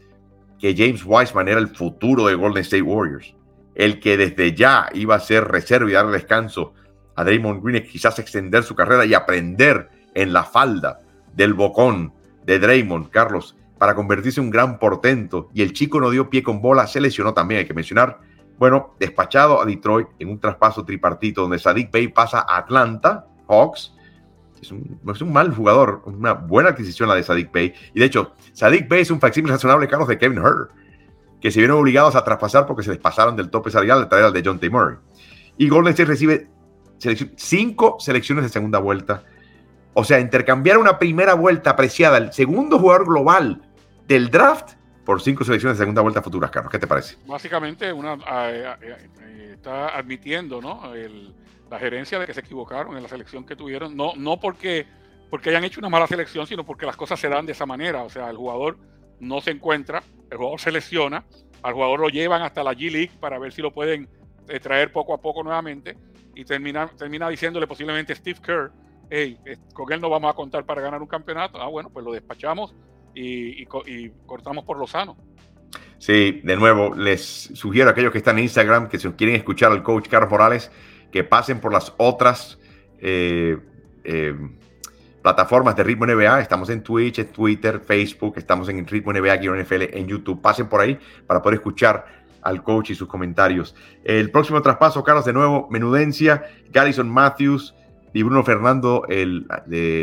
[0.59, 3.35] que James Wiseman era el futuro de Golden State Warriors?
[3.75, 6.75] El que desde ya iba a ser reserva y dar descanso
[7.14, 11.01] a Draymond Green, quizás extender su carrera y aprender en la falda
[11.35, 12.12] del bocón
[12.44, 15.48] de Draymond, Carlos, para convertirse en un gran portento.
[15.55, 18.20] Y el chico no dio pie con bola, se lesionó también, hay que mencionar
[18.62, 23.92] bueno, despachado a Detroit en un traspaso tripartito donde Sadik Bey pasa a Atlanta, Hawks.
[24.61, 27.75] Es un, mal jugador, una buena adquisición la de Sadik Bey.
[27.92, 30.70] Y de hecho, Sadik Bey es un facsímil razonable, Carlos, de Kevin Hurt.
[31.40, 34.31] que se vieron obligados a traspasar porque se les pasaron del tope salarial de traer
[34.31, 34.70] de John T.
[34.70, 34.96] Murray.
[35.59, 36.48] Y Golden State recibe
[37.37, 39.25] cinco selecciones de segunda vuelta.
[39.95, 43.62] O sea, intercambiar una primera vuelta apreciada, el segundo jugador global
[44.07, 46.71] del draft, por cinco selecciones de segunda vuelta futuras, Carlos.
[46.71, 47.17] ¿Qué te parece?
[47.27, 48.17] Básicamente, una,
[49.53, 50.93] está admitiendo ¿no?
[51.71, 53.97] la gerencia de que se equivocaron en la selección que tuvieron.
[53.97, 54.87] No, no porque,
[55.29, 58.03] porque hayan hecho una mala selección, sino porque las cosas se dan de esa manera.
[58.03, 58.79] O sea, el jugador
[59.21, 61.25] no se encuentra, el jugador se lesiona,
[61.62, 64.09] al jugador lo llevan hasta la G League para ver si lo pueden
[64.49, 65.97] eh, traer poco a poco nuevamente
[66.35, 66.88] y termina,
[67.29, 68.71] diciéndole posiblemente Steve Kerr,
[69.11, 69.38] hey,
[69.75, 71.61] con él no vamos a contar para ganar un campeonato.
[71.61, 72.75] Ah, bueno, pues lo despachamos
[73.14, 73.64] y,
[74.27, 75.16] cortamos por lo sano.
[75.99, 77.23] Sí, de nuevo, les
[77.55, 80.71] sugiero a aquellos que están en Instagram que si quieren escuchar al coach Carlos Morales,
[81.12, 82.59] que pasen por las otras
[82.99, 83.59] eh,
[84.05, 84.35] eh,
[85.23, 86.40] plataformas de Ritmo NBA.
[86.40, 90.42] Estamos en Twitch, en Twitter, Facebook, estamos en Ritmo NBA, NFL, en YouTube.
[90.42, 93.75] Pasen por ahí para poder escuchar al coach y sus comentarios.
[94.05, 97.75] El próximo traspaso, Carlos, de nuevo, menudencia, Garrison Matthews
[98.13, 99.47] y Bruno Fernando, el,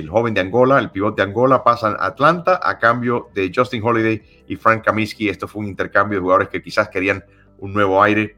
[0.10, 4.22] joven de Angola, el pivot de Angola, pasan a Atlanta a cambio de Justin Holiday
[4.48, 5.30] y Frank Kaminsky.
[5.30, 7.24] Esto fue un intercambio de jugadores que quizás querían
[7.60, 8.36] un nuevo aire.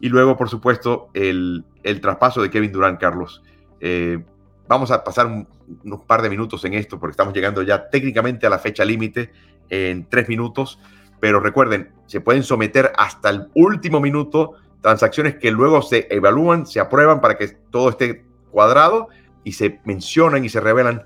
[0.00, 1.64] Y luego, por supuesto, el,
[2.00, 3.42] traspaso de Kevin Durant, Carlos.
[3.80, 4.22] Eh,
[4.66, 5.46] vamos a pasar
[5.84, 9.30] unos par de minutos en esto porque estamos llegando ya técnicamente a la fecha límite
[9.68, 10.78] en tres minutos.
[11.22, 16.80] Pero recuerden, se pueden someter hasta el último minuto transacciones que luego se evalúan, se
[16.80, 19.06] aprueban para que todo esté cuadrado
[19.44, 21.04] y se mencionan y se revelan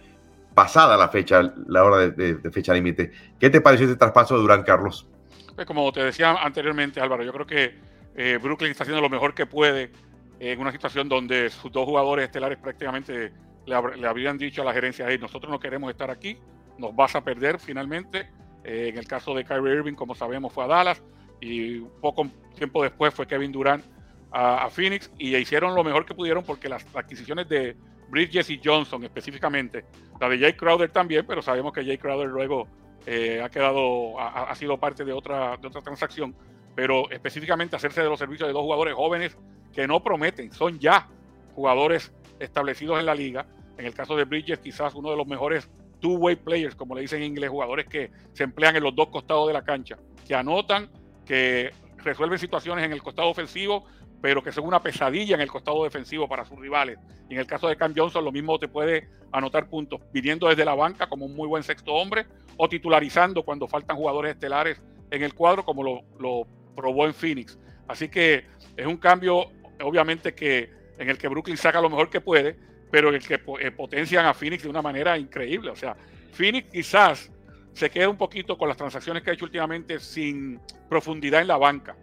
[0.55, 3.13] pasada la fecha, la hora de, fecha límite.
[3.39, 5.07] ¿Qué te pareció este traspaso de Durán, Carlos?
[5.55, 7.75] Pues como te decía anteriormente, Álvaro, yo creo que
[8.15, 9.93] eh, Brooklyn está haciendo lo mejor que puede
[10.41, 13.35] en una situación donde sus dos jugadores estelares prácticamente
[13.67, 13.75] le,
[14.07, 16.39] habrían dicho a la gerencia, hey, nosotros no queremos estar aquí,
[16.79, 18.31] nos vas a perder finalmente.
[18.67, 21.01] Eh, en el caso de Kyrie Irving, como sabemos, fue a Dallas
[21.41, 22.27] y poco
[22.57, 23.85] tiempo después fue Kevin Durant
[24.33, 27.77] a, Phoenix y hicieron lo mejor que pudieron porque las adquisiciones de
[28.09, 29.85] Bridges y Johnson específicamente,
[30.21, 32.67] la de Jay Crowder también, pero sabemos que Jay Crowder luego
[33.07, 36.35] eh, ha quedado, ha, sido parte de otra, de otra transacción,
[36.75, 39.39] pero específicamente hacerse de los servicios de dos jugadores jóvenes
[39.73, 41.09] que no prometen, son ya
[41.55, 43.47] jugadores establecidos en la liga.
[43.79, 47.23] En el caso de Bridges, quizás uno de los mejores two-way players, como le dicen
[47.23, 50.89] en inglés, jugadores que se emplean en los dos costados de la cancha, que anotan,
[51.25, 53.85] que resuelven situaciones en el costado ofensivo,
[54.21, 56.99] pero que son una pesadilla en el costado defensivo para sus rivales.
[57.29, 60.75] En el caso de Cam Johnson, lo mismo te puede anotar puntos viniendo desde la
[60.75, 64.81] banca como un muy buen sexto hombre o titularizando cuando faltan jugadores estelares
[65.11, 67.59] en el cuadro, como lo, lo probó en Phoenix.
[67.89, 68.45] Así que
[68.77, 69.47] es un cambio,
[69.83, 72.57] obviamente, que en el que Brooklyn saca lo mejor que puede,
[72.91, 75.71] pero el que eh, potencian a Phoenix de una manera increíble.
[75.71, 75.97] O sea,
[76.33, 77.31] Phoenix quizás
[77.73, 81.57] se queda un poquito con las transacciones que ha hecho últimamente sin profundidad en la
[81.57, 81.97] banca.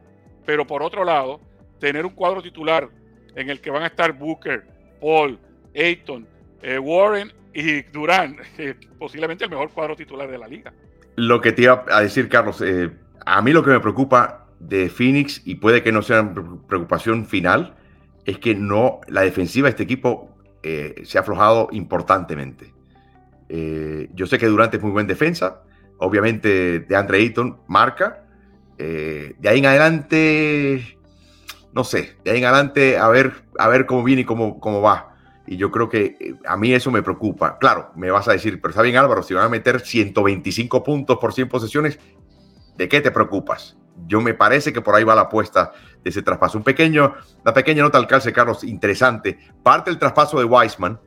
[0.45, 1.39] Pero por otro lado,
[1.79, 2.89] tener un cuadro titular
[3.35, 4.65] en el que van a estar Booker,
[5.01, 5.39] Paul,
[5.75, 6.27] Ayton,
[6.61, 10.73] eh, Warren y Durán, eh, posiblemente el mejor cuadro titular de la liga.
[11.15, 12.63] Lo que te iba a decir, Carlos,
[13.25, 16.33] a mí lo que me preocupa de Phoenix, y puede que no sea
[16.67, 17.75] preocupación final,
[18.25, 20.32] es que no, la defensiva de este equipo
[20.63, 22.73] se ha aflojado importantemente.
[23.49, 25.61] Eh, yo sé que Durante es muy buen defensa.
[25.99, 28.23] Obviamente, de Andre Ayton marca.
[28.79, 30.97] Eh, de ahí en adelante,
[31.73, 34.81] no sé, de ahí en adelante a ver, a ver cómo viene y cómo, cómo
[34.81, 35.15] va.
[35.45, 37.59] Y yo creo que eh, a mí eso me preocupa.
[37.59, 41.19] Claro, me vas a decir, pero está bien Álvaro, si van a meter 125 puntos
[41.19, 41.99] por 100 posesiones,
[42.75, 43.77] ¿de qué te preocupas?
[44.07, 45.71] Yo me parece que por ahí va la apuesta
[46.03, 46.57] de ese traspaso.
[46.57, 47.13] Un pequeño,
[47.43, 49.37] una pequeña nota al calce, Carlos, interesante.
[49.61, 50.99] Parte del traspaso de Wiseman,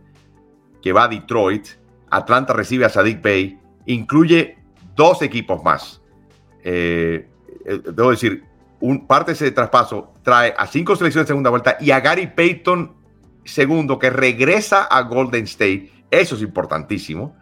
[0.82, 1.66] que va a Detroit,
[2.10, 4.58] Atlanta recibe a Sadiq Bey, incluye
[4.94, 6.02] dos equipos más.
[6.62, 7.28] Eh,
[7.64, 8.44] eh, debo decir,
[8.80, 12.26] un, parte de ese traspaso trae a cinco selecciones de segunda vuelta y a Gary
[12.26, 12.96] Payton
[13.46, 15.90] segundo, que regresa a Golden State.
[16.10, 17.36] Eso es importantísimo.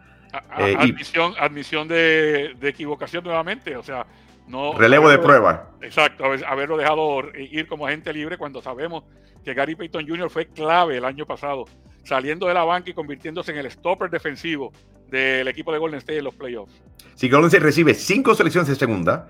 [0.57, 4.05] Eh, admisión, admisión de, equivocación nuevamente, o sea,
[4.47, 4.77] no.
[4.77, 5.71] Relevo de prueba.
[5.81, 9.03] Exacto, haberlo dejado ir como agente libre cuando sabemos
[9.43, 10.29] que Gary Payton Jr.
[10.29, 11.65] fue clave el año pasado
[12.03, 14.71] saliendo de la banca y convirtiéndose en el stopper defensivo
[15.09, 16.73] del equipo de Golden State en los playoffs.
[17.15, 19.29] Si Golden State recibe cinco selecciones de segunda,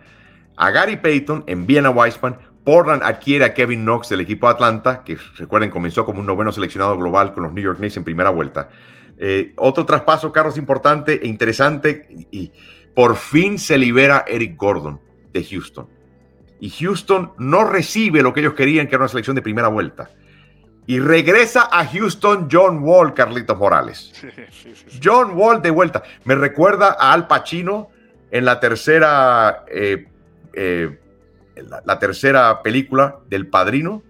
[0.55, 5.03] a Gary Payton envían a Weisman, Portland adquiere a Kevin Knox del equipo de Atlanta,
[5.03, 8.29] que recuerden comenzó como un noveno seleccionado global con los New York Knicks en primera
[8.29, 8.69] vuelta.
[9.17, 12.51] Eh, otro traspaso, Carlos, importante e interesante, y
[12.93, 15.04] por fin se libera Eric Gordon
[15.39, 15.87] de Houston.
[16.59, 20.09] Y Houston no recibe lo que ellos querían, que era una selección de primera vuelta.
[20.87, 24.13] Y regresa a Houston John Wall, Carlitos Morales.
[25.03, 26.03] John Wall de vuelta.
[26.23, 27.89] Me recuerda a Al Pacino
[28.31, 30.07] en la tercera eh,
[30.53, 30.97] eh,
[31.85, 34.03] la, tercera película del Padrino,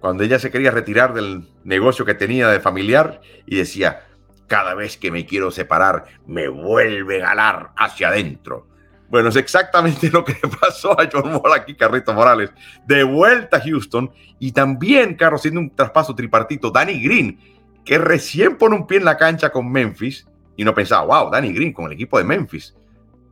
[0.00, 4.04] cuando ella se quería retirar del negocio que tenía de familiar y decía,
[4.46, 8.66] cada vez que me quiero separar, me a ganar hacia adentro.
[9.14, 12.50] Bueno, es exactamente lo que pasó a John Wall aquí, Carrito Morales.
[12.84, 17.38] De vuelta a Houston y también, Carlos, siendo un traspaso tripartito, Danny Green,
[17.84, 21.52] que recién pone un pie en la cancha con Memphis y no pensaba, wow, Danny
[21.52, 22.74] Green con el equipo de Memphis,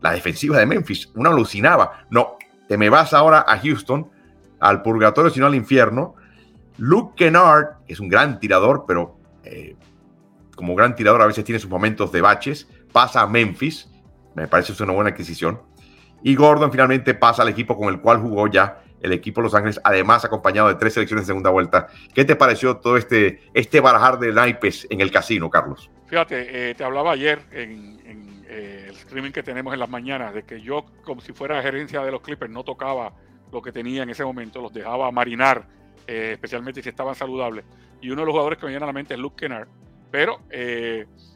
[0.00, 2.06] la defensiva de Memphis, uno alucinaba.
[2.10, 2.36] No,
[2.68, 4.08] te me vas ahora a Houston,
[4.60, 6.14] al purgatorio, sino al infierno.
[6.78, 9.74] Luke Kennard, que es un gran tirador, pero eh,
[10.54, 13.88] como gran tirador a veces tiene sus momentos de baches, pasa a Memphis,
[14.36, 15.71] me parece que es una buena adquisición.
[16.22, 19.54] Y Gordon finalmente pasa al equipo con el cual jugó ya el equipo de Los
[19.54, 21.88] Ángeles, además acompañado de tres selecciones de segunda vuelta.
[22.14, 25.90] ¿Qué te pareció todo este, este barajar de naipes en el casino, Carlos?
[26.06, 30.44] Fíjate, eh, te hablaba ayer en, eh, el streaming que tenemos en las mañanas de
[30.44, 33.12] que yo, como si fuera gerencia de los Clippers, no tocaba
[33.50, 35.66] lo que tenía en ese momento, los dejaba marinar,
[36.06, 37.64] eh, especialmente si estaban saludables.
[38.00, 39.68] Y uno de los jugadores que me viene a la mente es Luke Kennard.
[40.10, 40.40] Pero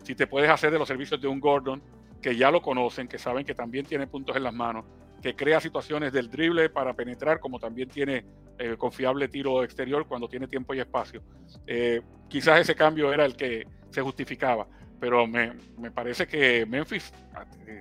[0.02, 1.82] si te puedes hacer de los servicios de un Gordon,
[2.20, 4.84] que ya lo conocen, que saben que también tiene puntos en las manos,
[5.22, 8.24] que crea situaciones del drible para penetrar, como también tiene
[8.58, 11.22] eh, confiable tiro exterior cuando tiene tiempo y espacio.
[11.66, 14.66] Eh, quizás ese cambio era el que se justificaba,
[14.98, 15.52] pero me,
[15.94, 17.12] parece que Memphis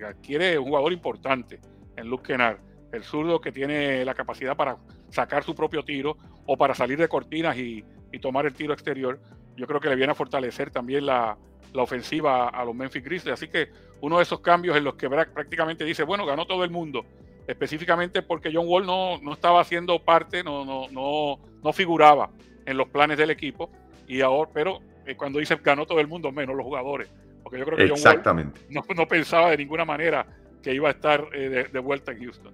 [0.06, 1.60] adquiere un jugador importante
[1.96, 2.60] en Luke Kennard,
[2.92, 4.78] el zurdo que tiene la capacidad para
[5.10, 7.84] sacar su propio tiro o para salir de cortinas y,
[8.22, 9.20] tomar el tiro exterior.
[9.58, 11.38] Yo creo que le viene a fortalecer también la,
[11.74, 13.34] la ofensiva a los Memphis Grizzlies.
[13.34, 13.68] Así que
[14.02, 17.06] uno de esos cambios en los que prácticamente dice, bueno, ganó todo el mundo,
[17.48, 22.30] específicamente porque John Wall no, no estaba haciendo parte, no, no, no, no figuraba
[22.66, 23.70] en los planes del equipo.
[24.08, 27.10] Y ahora, pero eh, cuando dice ganó todo el mundo, menos los jugadores.
[27.44, 30.26] Porque yo creo que John Wall no, no pensaba de ninguna manera
[30.64, 32.54] que iba a estar eh, de, vuelta en Houston.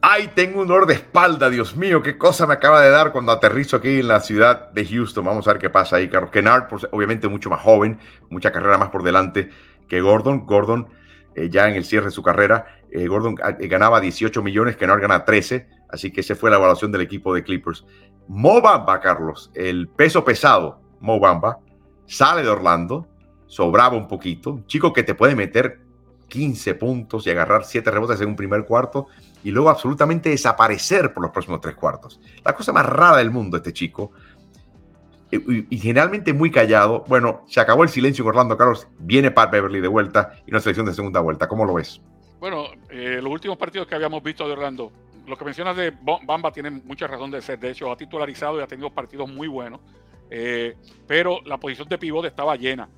[0.00, 3.30] Ay, tengo un dolor de espalda, Dios mío, qué cosa me acaba de dar cuando
[3.30, 5.24] aterrizo aquí en la ciudad de Houston.
[5.24, 6.32] Vamos a ver qué pasa ahí, Carlos.
[6.32, 9.48] Kennard, obviamente mucho más joven, mucha carrera más por delante
[9.88, 10.46] que Gordon.
[10.46, 10.88] Gordon
[11.34, 12.66] eh, ya en el cierre de su carrera.
[12.90, 16.50] Eh, Gordon ah, eh, ganaba 18 millones, que no gana 13, así que esa fue
[16.50, 17.84] la evaluación del equipo de Clippers.
[18.28, 21.58] Mo Bamba, Carlos, el peso pesado, Mo Bamba,
[22.06, 23.08] sale de Orlando,
[23.46, 25.80] sobraba un poquito, un chico que te puede meter
[26.28, 29.08] 15 puntos y agarrar 7 rebotes en un primer cuarto
[29.44, 32.20] y luego absolutamente desaparecer por los próximos tres cuartos.
[32.44, 34.12] La cosa más rara del mundo, este chico
[35.32, 37.04] y, generalmente muy callado.
[37.08, 38.86] Bueno, se acabó el silencio en Orlando Carlos.
[38.98, 41.48] Viene Pat Beverly de vuelta y una selección de segunda vuelta.
[41.48, 42.02] ¿Cómo lo ves?
[42.38, 44.92] Bueno, eh, los últimos partidos que habíamos visto de Orlando,
[45.26, 45.92] lo que mencionas de
[46.26, 47.58] Bamba tiene mucha razón de ser.
[47.58, 49.80] De hecho, ha titularizado y ha tenido partidos muy buenos.
[50.30, 52.88] Eh, pero la posición de pivote estaba llena.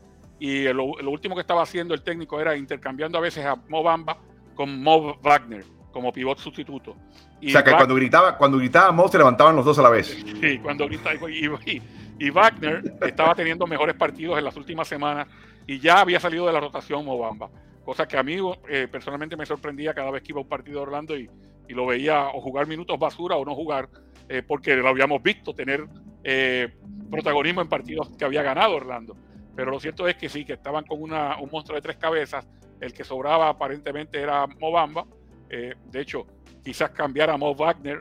[0.40, 4.18] Y lo, último que estaba haciendo el técnico era intercambiando a veces a Mo Bamba
[4.56, 6.90] con Mo Wagner como pivot sustituto.
[6.90, 10.08] o sea que cuando gritaba, cuando gritaba Mo se levantaban los dos a la vez.
[10.40, 11.82] Sí, cuando gritaba y, y
[12.30, 15.28] Wagner estaba teniendo mejores partidos en las últimas semanas
[15.66, 17.50] y ya había salido de la rotación Mobamba.
[17.84, 18.36] Cosa que a mí
[18.68, 21.28] eh, personalmente me sorprendía cada vez que iba a un partido de Orlando y,
[21.68, 23.88] lo veía o jugar minutos basura o no jugar,
[24.28, 25.86] eh, porque lo habíamos visto tener
[26.22, 26.68] eh,
[27.10, 29.16] protagonismo en partidos que había ganado Orlando.
[29.56, 32.46] Pero lo cierto es que sí, que estaban con una, un monstruo de tres cabezas.
[32.80, 35.06] El que sobraba aparentemente era Mobamba.
[35.48, 36.26] de hecho,
[36.62, 38.00] quizás cambiar a Mo Wagner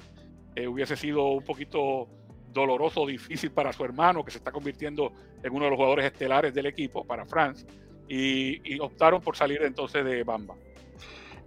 [0.67, 2.10] hubiese sido un poquito
[2.54, 5.12] doloroso, difícil para su hermano, que se está convirtiendo
[5.42, 7.66] en uno de los jugadores estelares del equipo, para France,
[8.08, 10.56] y, optaron por salir entonces de Bamba.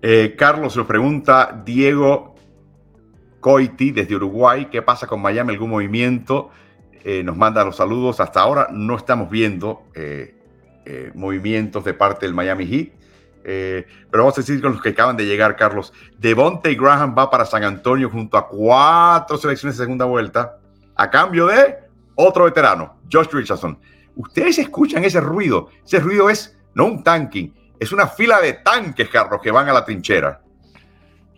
[0.03, 2.35] Eh, Carlos lo pregunta Diego
[3.41, 5.53] Coiti desde Uruguay, ¿qué pasa con Miami?
[5.53, 6.51] ¿Algún movimiento?
[7.05, 8.21] Eh, nos manda los saludos.
[8.21, 10.35] Hasta ahora no estamos viendo eh,
[11.15, 12.89] movimientos de parte del Miami Heat.
[14.11, 15.93] pero vamos a decir con los que acaban de llegar, Carlos.
[16.19, 20.59] Devontae Graham va para San Antonio junto a cuatro selecciones de segunda vuelta
[20.97, 21.77] a cambio de
[22.15, 23.79] otro veterano, Josh Richardson.
[24.17, 25.71] Ustedes escuchan ese ruido.
[25.85, 29.73] Ese ruido es no un tanking, es una fila de tanques, Carlos, que van a
[29.73, 30.41] la trinchera.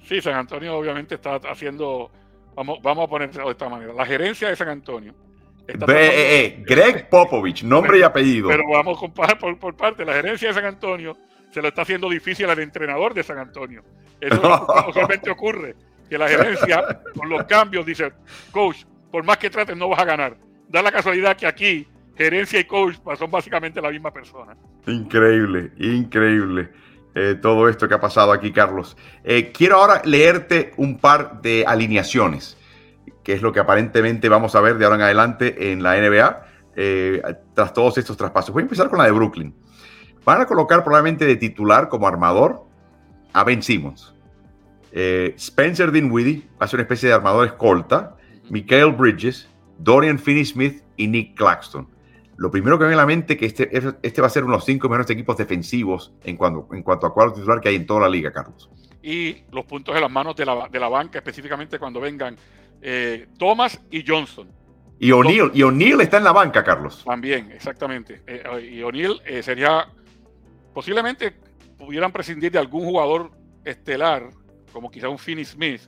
[0.04, 2.10] Sí, San Antonio obviamente está haciendo,
[2.54, 5.14] vamos, vamos a ponerlo de esta manera, la gerencia de San Antonio.
[5.68, 8.48] Eh, eh, Greg Popovich, nombre y apellido.
[8.48, 11.14] Pero vamos a por, por parte, la gerencia de San Antonio
[11.50, 13.82] se lo está haciendo difícil al entrenador de San Antonio.
[14.20, 14.40] Eso
[14.92, 15.76] solamente ocurre,
[16.08, 18.12] que la gerencia con los cambios dice,
[18.50, 20.36] coach, por más que trates, no vas a ganar.
[20.68, 21.86] Da la casualidad que aquí,
[22.16, 24.56] gerencia y coach pues, son básicamente la misma persona.
[24.86, 26.70] Increíble, increíble.
[27.14, 28.96] Eh, todo esto que ha pasado aquí, Carlos.
[29.24, 32.56] Eh, quiero ahora leerte un par de alineaciones,
[33.24, 36.46] que es lo que aparentemente vamos a ver de ahora en adelante en la NBA,
[36.76, 37.22] eh,
[37.54, 38.52] tras todos estos traspasos.
[38.52, 39.54] Voy a empezar con la de Brooklyn.
[40.24, 42.66] Van a colocar probablemente de titular como armador
[43.32, 44.14] a Ben Simmons.
[44.92, 48.16] Spencer Dinwiddie va a ser una especie de armador escolta,
[48.50, 51.88] Michael Bridges, Dorian Finney-Smith y Nick Claxton.
[52.36, 54.44] Lo primero que me viene a la mente es que este, este va a ser
[54.44, 57.68] uno de los cinco mejores equipos defensivos en cuanto, en cuanto a cuadro titular que
[57.68, 58.70] hay en toda la liga, Carlos.
[59.02, 62.36] Y los puntos en las manos de la, de la banca, específicamente cuando vengan
[62.80, 64.48] eh, Thomas y Johnson.
[65.00, 67.02] Y O'Neill, y O'Neill está en la banca, Carlos.
[67.04, 68.22] También, exactamente.
[68.26, 69.88] Eh, y O'Neill eh, sería,
[70.74, 71.34] posiblemente
[71.76, 73.30] pudieran prescindir de algún jugador
[73.64, 74.30] estelar,
[74.72, 75.82] como quizá un Finney Smith,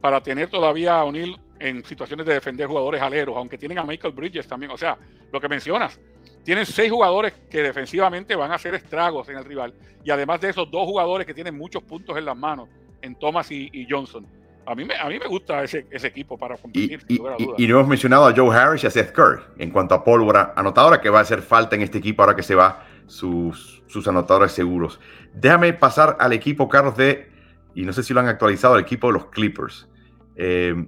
[0.00, 4.14] para tener todavía a O'Neill en situaciones de defender jugadores aleros, aunque tienen a Michael
[4.14, 4.72] Bridges también.
[4.72, 4.96] O sea,
[5.32, 5.98] lo que mencionas,
[6.44, 9.74] tienen seis jugadores que defensivamente van a hacer estragos en el rival.
[10.04, 12.68] Y además de esos dos jugadores que tienen muchos puntos en las manos,
[13.02, 14.26] en Thomas y, Johnson.
[14.64, 17.02] A mí, me, a mí me gusta ese, equipo para competir.
[17.08, 17.16] Y,
[17.64, 20.52] y, no hemos mencionado a Joe Harris y a Seth Curry en cuanto a pólvora
[20.56, 24.06] anotadora, que va a hacer falta en este equipo ahora que se va sus, sus
[24.08, 25.00] anotadores seguros.
[25.32, 27.30] Déjame pasar al equipo, Carlos, de,
[27.74, 29.88] y no sé si lo han actualizado, el equipo de los Clippers.
[30.36, 30.86] Eh,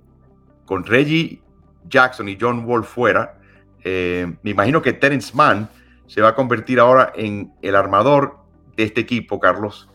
[0.70, 1.42] con Reggie
[1.88, 3.40] Jackson y John Wall fuera,
[3.82, 5.68] eh, me imagino que Terence Mann
[6.06, 8.36] se va a convertir ahora en el armador
[8.76, 9.88] de este equipo, Carlos,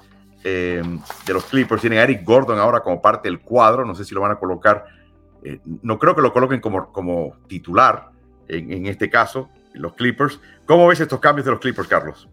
[0.44, 0.84] eh,
[1.26, 1.80] de los Clippers.
[1.80, 4.36] Tienen a Eric Gordon ahora como parte del cuadro, no sé si lo van a
[4.36, 4.84] colocar,
[5.46, 8.10] eh, no creo que lo coloquen como, titular
[8.50, 10.42] en, este caso, los Clippers.
[10.66, 12.28] ¿Cómo ves estos cambios de los Clippers, Carlos?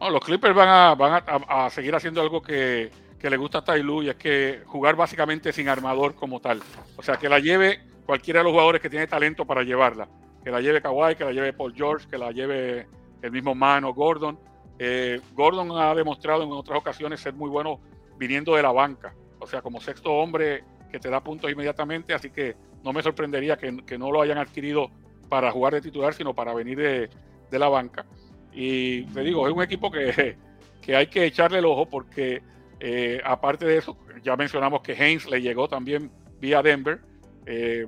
[0.00, 4.16] los Clippers van a, seguir haciendo algo que, que le gusta a Tai y es
[4.16, 6.60] que jugar básicamente sin armador como tal.
[6.96, 10.08] O sea, que la lleve cualquiera de los jugadores que tiene talento para llevarla.
[10.44, 12.86] Que la lleve Kawhi, que la lleve Paul George, que la lleve
[13.22, 14.38] el mismo Mano Gordon.
[14.78, 17.80] Eh, Gordon ha demostrado en otras ocasiones ser muy bueno
[18.18, 19.14] viniendo de la banca.
[19.38, 22.14] O sea, como sexto hombre que te da puntos inmediatamente.
[22.14, 22.54] Así que
[22.84, 24.90] no me sorprendería que, no lo hayan adquirido
[25.28, 28.04] para jugar de titular, sino para venir de, la banca.
[28.52, 30.36] Y te digo, es un equipo que,
[30.82, 32.42] que hay que echarle el ojo porque
[32.80, 36.10] eh, aparte de eso, ya mencionamos que Haynes le llegó también
[36.40, 37.00] vía Denver.
[37.46, 37.86] Eh,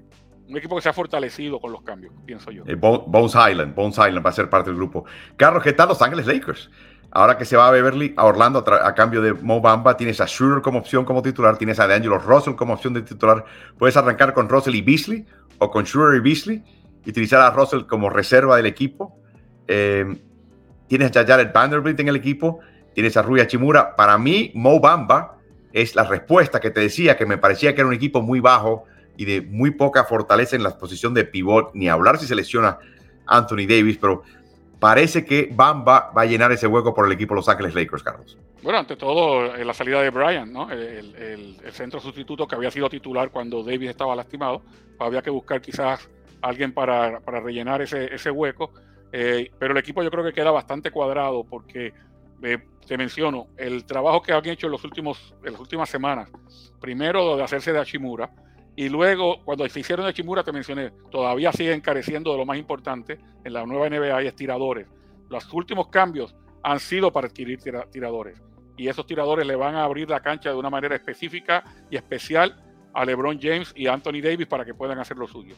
[0.48, 2.62] un equipo que se ha fortalecido con los cambios, pienso yo.
[2.66, 5.04] Eh, Bones Island, Bones Island va a ser parte del grupo.
[5.36, 6.70] Carlos, ¿qué tal Los Ángeles Lakers?
[7.10, 10.26] Ahora que se va a Beverly, a Orlando a, cambio de Mo Bamba, tienes a
[10.26, 13.44] Schroeder como opción como titular, tienes a DeAngelo Russell como opción de titular.
[13.78, 15.26] Puedes arrancar con Russell y Beasley
[15.58, 16.62] o con Schroeder y Beasley
[17.06, 19.18] utilizar a Russell como reserva del equipo.
[19.66, 22.60] tienes a Jared Vanderbilt en el equipo
[22.94, 23.96] tienes a Rui Chimura.
[23.96, 25.38] Para mí, Mo Bamba
[25.72, 28.84] es la respuesta que te decía, que me parecía que era un equipo muy bajo
[29.16, 32.78] y de muy poca fortaleza en la posición de pivot, ni hablar si se lesiona
[33.26, 34.22] Anthony Davis, pero
[34.78, 38.38] parece que Bamba va a llenar ese hueco por el equipo Los Ángeles Lakers, Carlos.
[38.62, 40.70] Bueno, ante todo, en la salida de Brian, ¿no?
[40.70, 44.62] El, centro sustituto que había sido titular cuando Davis estaba lastimado,
[44.98, 46.08] había que buscar quizás
[46.42, 48.72] alguien para, rellenar ese, ese hueco.
[49.12, 51.92] Eh, pero el equipo yo creo que queda bastante cuadrado porque
[52.42, 52.58] eh,
[52.88, 56.30] te menciono, el trabajo que han hecho en, los últimos, en las últimas semanas,
[56.80, 58.30] primero de hacerse de Hachimura,
[58.74, 62.56] y luego cuando se hicieron de Hachimura, te mencioné, todavía siguen careciendo de lo más
[62.56, 64.86] importante en la nueva NBA y tiradores.
[65.28, 67.60] Los últimos cambios han sido para adquirir
[67.90, 68.40] tiradores,
[68.78, 72.64] y esos tiradores le van a abrir la cancha de una manera específica y especial
[72.94, 75.54] a LeBron James y Anthony Davis para que puedan hacer lo suyo.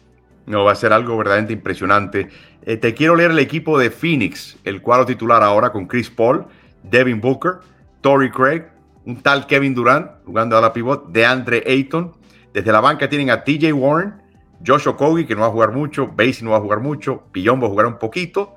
[0.47, 2.29] No, va a ser algo verdaderamente impresionante.
[2.63, 6.47] Eh, te quiero leer el equipo de Phoenix, el cuadro titular ahora con Chris Paul,
[6.83, 7.61] Devin Booker,
[8.01, 8.65] Tory Craig,
[9.05, 12.13] un tal Kevin Durant jugando a la pivot, de Andre Ayton.
[12.53, 14.21] Desde la banca tienen a TJ Warren,
[14.65, 17.63] Josh Okogie, que no va a jugar mucho, Basie no va a jugar mucho, Pillon
[17.63, 18.57] va a jugar un poquito,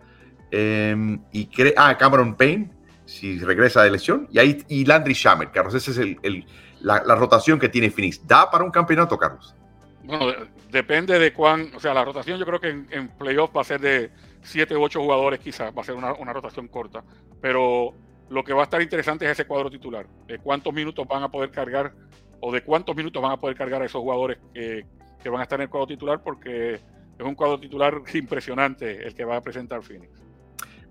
[0.52, 2.70] em, y ah, Cameron Payne,
[3.06, 6.46] si regresa de lesión, y ahí y Landry Shamet, Carlos, esa es el,
[6.82, 8.26] la, rotación que tiene Phoenix.
[8.28, 9.56] ¿Da para un campeonato, Carlos?
[10.04, 10.26] Bueno,
[10.70, 13.66] depende de cuán, o sea, la rotación yo creo que en, en playoff va a
[13.66, 14.12] ser de
[14.42, 17.04] 7 u 8 jugadores quizás, va a ser una, una rotación corta,
[17.40, 17.94] pero
[18.34, 21.30] lo que va a estar interesante es ese cuadro titular, de cuántos minutos van a
[21.30, 21.94] poder cargar
[22.40, 24.86] o de cuántos minutos van a poder cargar a esos jugadores que,
[25.30, 29.24] van a estar en el cuadro titular, porque es un cuadro titular impresionante el que
[29.24, 30.12] va a presentar Phoenix.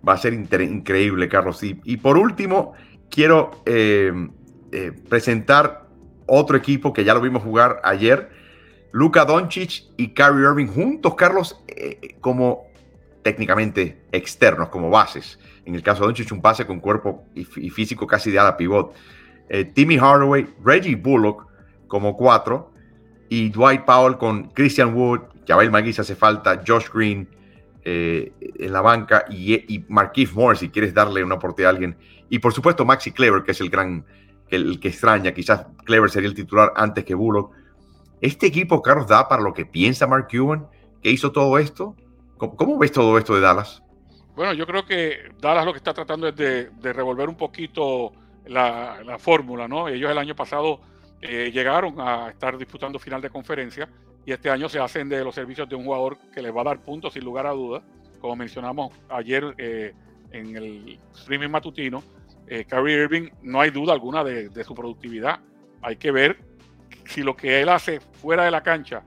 [0.07, 1.62] Va a ser increíble, Carlos.
[1.62, 2.74] Y, por último,
[3.11, 4.12] quiero eh,
[4.72, 5.88] eh, presentar
[6.26, 8.30] otro equipo que ya lo vimos jugar ayer.
[8.93, 12.71] Luka Doncic y Kyrie Irving juntos, Carlos, eh, como
[13.22, 15.38] técnicamente externos, como bases.
[15.64, 18.94] En el caso de Doncic, un pase con cuerpo y, físico casi de ala pivot.
[19.48, 21.46] Eh, Timmy Hardaway, Reggie Bullock
[21.86, 22.72] como cuatro
[23.28, 27.28] y Dwight Powell con Christian Wood, Javel Magui hace falta, Josh Green
[27.84, 31.96] eh, en la banca y, Marquise Moore si quieres darle una oportunidad a alguien.
[32.28, 34.04] Y por supuesto Maxi Clever, que es el gran,
[34.48, 37.52] el, que extraña, quizás Clever sería el titular antes que Bullock.
[38.20, 40.68] Este equipo, Carlos, da para lo que piensa Mark Cuban,
[41.02, 41.96] que hizo todo esto.
[42.51, 43.82] Cómo ves todo esto de Dallas?
[44.34, 48.12] Bueno, yo creo que Dallas lo que está tratando es de, revolver un poquito
[48.47, 49.88] la, fórmula, ¿no?
[49.88, 50.80] Ellos el año pasado
[51.20, 53.88] eh, llegaron a estar disputando final de conferencia
[54.24, 56.64] y este año se hacen de los servicios de un jugador que les va a
[56.64, 57.82] dar puntos sin lugar a dudas.
[58.20, 59.93] Como mencionamos ayer eh,
[60.30, 62.03] en el streaming matutino,
[62.47, 65.40] eh, Kyrie Irving no hay duda alguna de, de, su productividad.
[65.82, 66.38] Hay que ver
[67.05, 69.03] si lo que él hace fuera de la cancha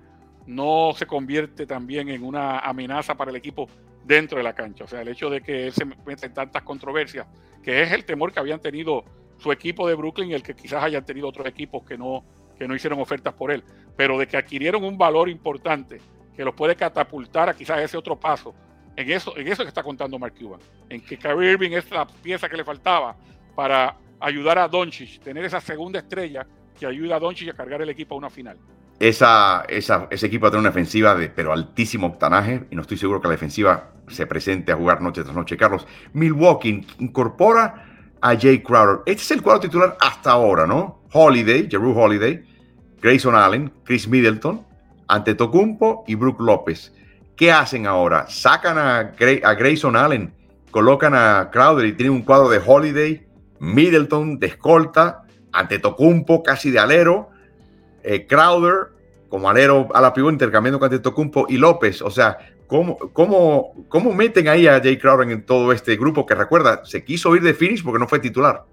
[0.48, 3.68] no se convierte también en una amenaza para el equipo
[4.04, 4.84] dentro de la cancha.
[4.84, 7.28] O sea, el hecho de que él se meta en tantas controversias,
[7.64, 9.04] que es el temor que habían tenido
[9.38, 12.24] su equipo de Brooklyn y el que quizás hayan tenido otros equipos que no,
[12.58, 13.64] que no hicieron ofertas por él,
[13.96, 16.00] pero de que adquirieron un valor importante
[16.36, 18.54] que los puede catapultar a quizás ese otro paso.
[18.96, 22.06] En eso, en eso que está contando Mark Cuban, en que Kyrie Irving es la
[22.08, 23.16] pieza que le faltaba
[23.56, 26.48] para ayudar a Doncic, tener esa segunda estrella
[26.80, 28.58] que ayuda a Doncic a cargar el equipo a una final.
[29.00, 32.98] Esa, ese equipo va a tener una defensiva de pero altísimo octanaje y no estoy
[32.98, 35.58] seguro que la defensiva se presente a jugar noche tras noche.
[35.58, 37.86] Carlos, Milwaukee incorpora
[38.22, 39.00] a Jay Crowder.
[39.06, 41.02] Este es el cuadro titular hasta ahora, ¿no?
[41.12, 42.44] Holiday, Jeru Holiday,
[43.02, 44.66] Grayson Allen, Chris Middleton,
[45.08, 46.94] Antetokounmpo y Brook López.
[47.36, 48.28] ¿Qué hacen ahora?
[48.30, 49.12] Sacan a,
[49.44, 50.34] a Grayson Allen,
[50.72, 53.28] colocan a Crowder y tienen un cuadro de Holiday,
[53.60, 57.30] Middleton de escolta, Antetokounmpo casi de alero,
[58.06, 58.90] eh, Crowder
[59.30, 62.02] como alero a la pivot intercambiando con Antetokounmpo y López.
[62.02, 62.38] O sea,
[62.68, 67.04] ¿Cómo, cómo, cómo meten ahí a Jay Crowder en todo este grupo que recuerda, se
[67.06, 68.64] quiso ir de finish porque no fue titular?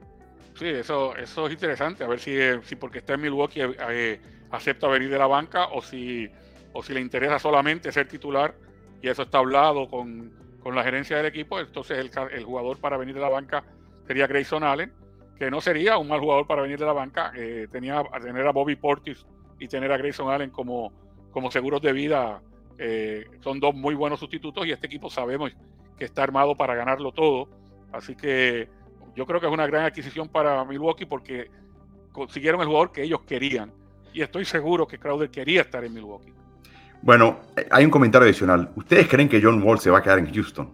[0.55, 3.61] Sí, eso, eso es interesante, a ver si, si porque está en Milwaukee
[3.91, 4.21] eh,
[4.51, 6.31] acepta venir de la banca o si,
[6.73, 8.55] o si le interesa solamente ser titular
[9.03, 12.97] y eso está hablado con, con la gerencia del equipo, entonces el, el, jugador para
[12.97, 13.63] venir de la banca
[14.07, 14.91] sería Grayson Allen,
[15.39, 18.47] que no sería un mal jugador para venir de la banca, eh, tenía a tener
[18.47, 19.27] a Bobby Portis
[19.59, 20.93] y tener a Grayson Allen como,
[21.31, 22.41] como seguros de vida
[22.79, 25.53] eh, son dos muy buenos sustitutos y este equipo sabemos
[25.97, 27.49] que está armado para ganarlo todo.
[27.93, 28.69] Así que
[29.15, 31.51] yo creo que es una gran adquisición para Milwaukee porque
[32.13, 33.73] consiguieron el jugador que ellos querían.
[34.13, 36.33] Y estoy seguro que Crowder quería estar en Milwaukee.
[37.03, 38.71] Bueno, hay un comentario adicional.
[38.77, 40.71] ¿Ustedes creen que John Wall se va a quedar en Houston?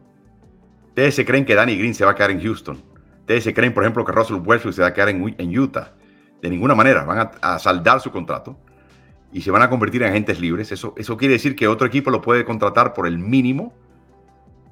[0.88, 2.82] ¿Ustedes se creen que Danny Green se va a quedar en Houston?
[3.28, 5.92] ¿Ustedes se creen, por ejemplo, que Russell Westbrook se va a quedar en, Utah?
[6.40, 7.04] De ninguna manera.
[7.04, 8.56] Van a saldar su contrato
[9.30, 10.72] y se van a convertir en agentes libres.
[10.72, 13.74] Eso, eso quiere decir que otro equipo lo puede contratar por el mínimo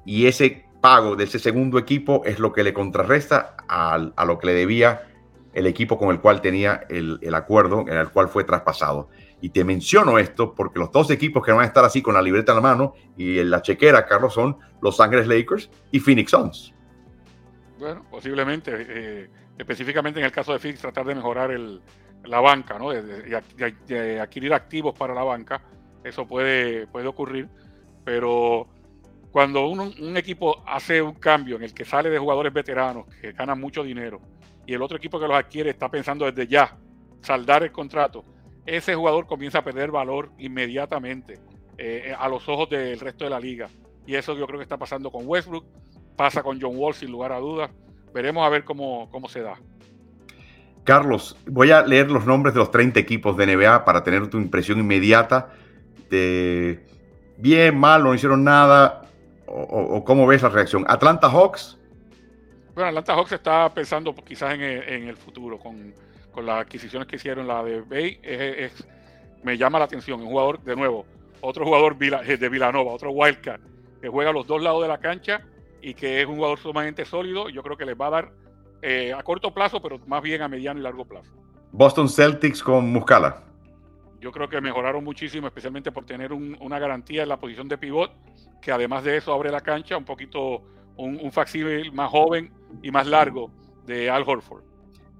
[0.07, 4.47] y ese pago de ese segundo equipo es lo que le contrarresta a, lo que
[4.47, 5.03] le debía
[5.53, 9.09] el equipo con el cual tenía el, el, acuerdo en el cual fue traspasado.
[9.39, 12.23] Y te menciono esto porque los dos equipos que van a estar así con la
[12.23, 16.31] libreta en la mano y en la chequera, Carlos, son Los Ángeles Lakers y Phoenix
[16.31, 16.73] Suns.
[17.79, 21.81] Bueno, posiblemente, eh, específicamente en el caso de Phoenix, tratar de mejorar el,
[22.25, 22.89] la banca, ¿no?
[22.91, 25.61] De, adquirir activos para la banca,
[26.03, 27.47] eso puede, puede ocurrir,
[28.03, 28.67] pero
[29.31, 33.59] cuando un, equipo hace un cambio en el que sale de jugadores veteranos que ganan
[33.59, 34.21] mucho dinero
[34.65, 36.75] y el otro equipo que los adquiere está pensando desde ya
[37.21, 38.25] saldar el contrato,
[38.65, 41.39] ese jugador comienza a perder valor inmediatamente
[41.77, 43.69] eh, a los ojos del resto de la liga.
[44.05, 45.65] Y eso yo creo que está pasando con Westbrook,
[46.17, 47.71] pasa con John Wall sin lugar a dudas.
[48.13, 49.57] Veremos a ver cómo, cómo se da.
[50.83, 54.37] Carlos, voy a leer los nombres de los 30 equipos de NBA para tener tu
[54.37, 55.49] impresión inmediata
[56.09, 56.85] de
[57.37, 59.03] bien, mal, no hicieron nada,
[59.45, 60.85] o, cómo ves la reacción.
[60.87, 61.77] Atlanta Hawks.
[62.73, 65.93] Bueno, Atlanta Hawks está pensando quizás en el, futuro, con,
[66.41, 68.19] las adquisiciones que hicieron, la de Bay,
[69.43, 70.21] me llama la atención.
[70.21, 71.05] Un jugador, de nuevo,
[71.41, 73.59] otro jugador de Villanova, otro Wildcat,
[74.01, 75.41] que juega a los dos lados de la cancha
[75.87, 77.47] y que es un jugador sumamente sólido.
[77.47, 78.31] Yo creo que les va a dar
[78.81, 81.31] eh, a corto plazo, pero más bien a mediano y largo plazo.
[81.71, 83.43] Boston Celtics con Muscala.
[84.19, 88.11] Yo creo que mejoraron muchísimo, especialmente por tener una garantía en la posición de pivot,
[88.61, 90.61] que además de eso abre la cancha un poquito,
[90.97, 91.31] un, un
[91.93, 93.49] más joven y más largo
[93.85, 94.63] de Al Horford.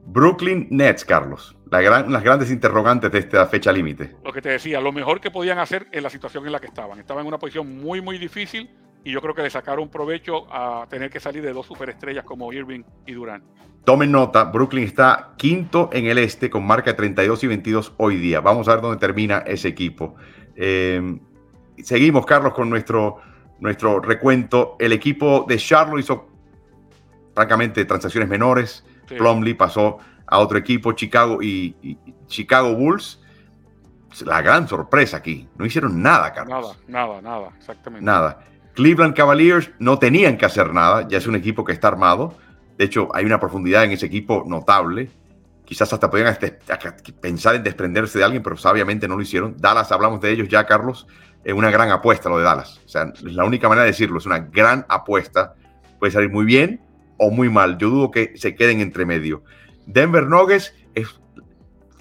[0.07, 1.55] Brooklyn Nets, Carlos.
[1.71, 4.17] La gran, las grandes interrogantes de esta fecha límite.
[4.25, 6.67] Lo que te decía, lo mejor que podían hacer en la situación en la que
[6.67, 6.99] estaban.
[6.99, 8.69] Estaban en una posición muy, muy difícil
[9.07, 12.51] y yo creo que le sacaron provecho a tener que salir de dos superestrellas como
[12.51, 13.41] Irving y Durant.
[13.85, 18.17] Tomen nota, Brooklyn está quinto en el este con marca de 32 y 22 hoy
[18.17, 18.41] día.
[18.41, 20.15] Vamos a ver dónde termina ese equipo.
[20.57, 21.19] Eh,
[21.81, 23.21] seguimos, Carlos, con nuestro,
[23.61, 24.75] nuestro recuento.
[24.77, 26.27] El equipo de Charlotte hizo,
[27.33, 28.85] francamente, transacciones menores.
[29.07, 33.21] Plumlee pasó a otro equipo, Chicago y, Chicago Bulls.
[34.25, 35.47] La gran sorpresa aquí.
[35.57, 36.77] No hicieron nada, Carlos.
[36.89, 38.03] Nada, nada, nada, exactamente.
[38.03, 38.43] Nada.
[38.77, 42.35] Cleveland Cavaliers no tenían que hacer nada, ya es un equipo que está armado.
[42.77, 45.09] De hecho, hay una profundidad en ese equipo notable.
[45.65, 46.37] Quizás hasta podían
[47.19, 49.55] pensar en desprenderse de alguien, pero sabiamente no lo hicieron.
[49.57, 51.07] Dallas, hablamos de ellos ya, Carlos.
[51.43, 52.79] Es una gran apuesta lo de Dallas.
[52.85, 54.19] O sea, es la única manera de decirlo.
[54.19, 55.55] Es una gran apuesta.
[55.97, 56.79] Puede salir muy bien
[57.17, 57.79] o muy mal.
[57.79, 59.41] Yo dudo que se queden entre medio.
[59.87, 61.19] Denver Nuggets es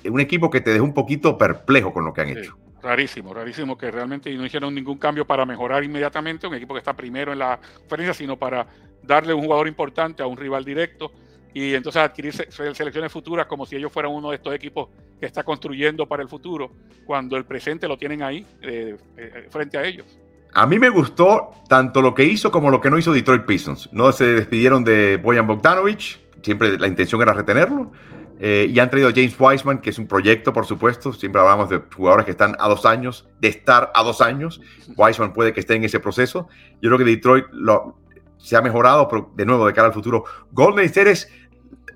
[0.04, 2.58] un equipo que te deja un poquito perplejo con lo que han hecho.
[2.86, 6.92] Rarísimo, rarísimo que realmente no hicieron ningún cambio para mejorar inmediatamente un equipo que está
[6.92, 8.64] primero en la conferencia, sino para
[9.02, 11.10] darle un jugador importante a un rival directo
[11.52, 15.42] y entonces adquirir selecciones futuras como si ellos fueran uno de estos equipos que está
[15.42, 16.70] construyendo para el futuro,
[17.04, 20.06] cuando el presente lo tienen ahí eh, eh, frente a ellos.
[20.52, 23.88] A mí me gustó tanto lo que hizo como lo que no hizo Detroit Pistons.
[23.92, 27.90] No se despidieron de Boyan Bogdanovich, siempre la intención era retenerlo.
[28.38, 31.12] Eh, y han traído a James Wiseman, que es un proyecto, por supuesto.
[31.12, 34.60] Siempre hablamos de jugadores que están a dos años, de estar a dos años.
[34.96, 36.48] Wiseman puede que esté en ese proceso.
[36.82, 37.98] Yo creo que Detroit lo,
[38.36, 40.24] se ha mejorado, pero de nuevo, de cara al futuro.
[40.52, 41.32] Golden State es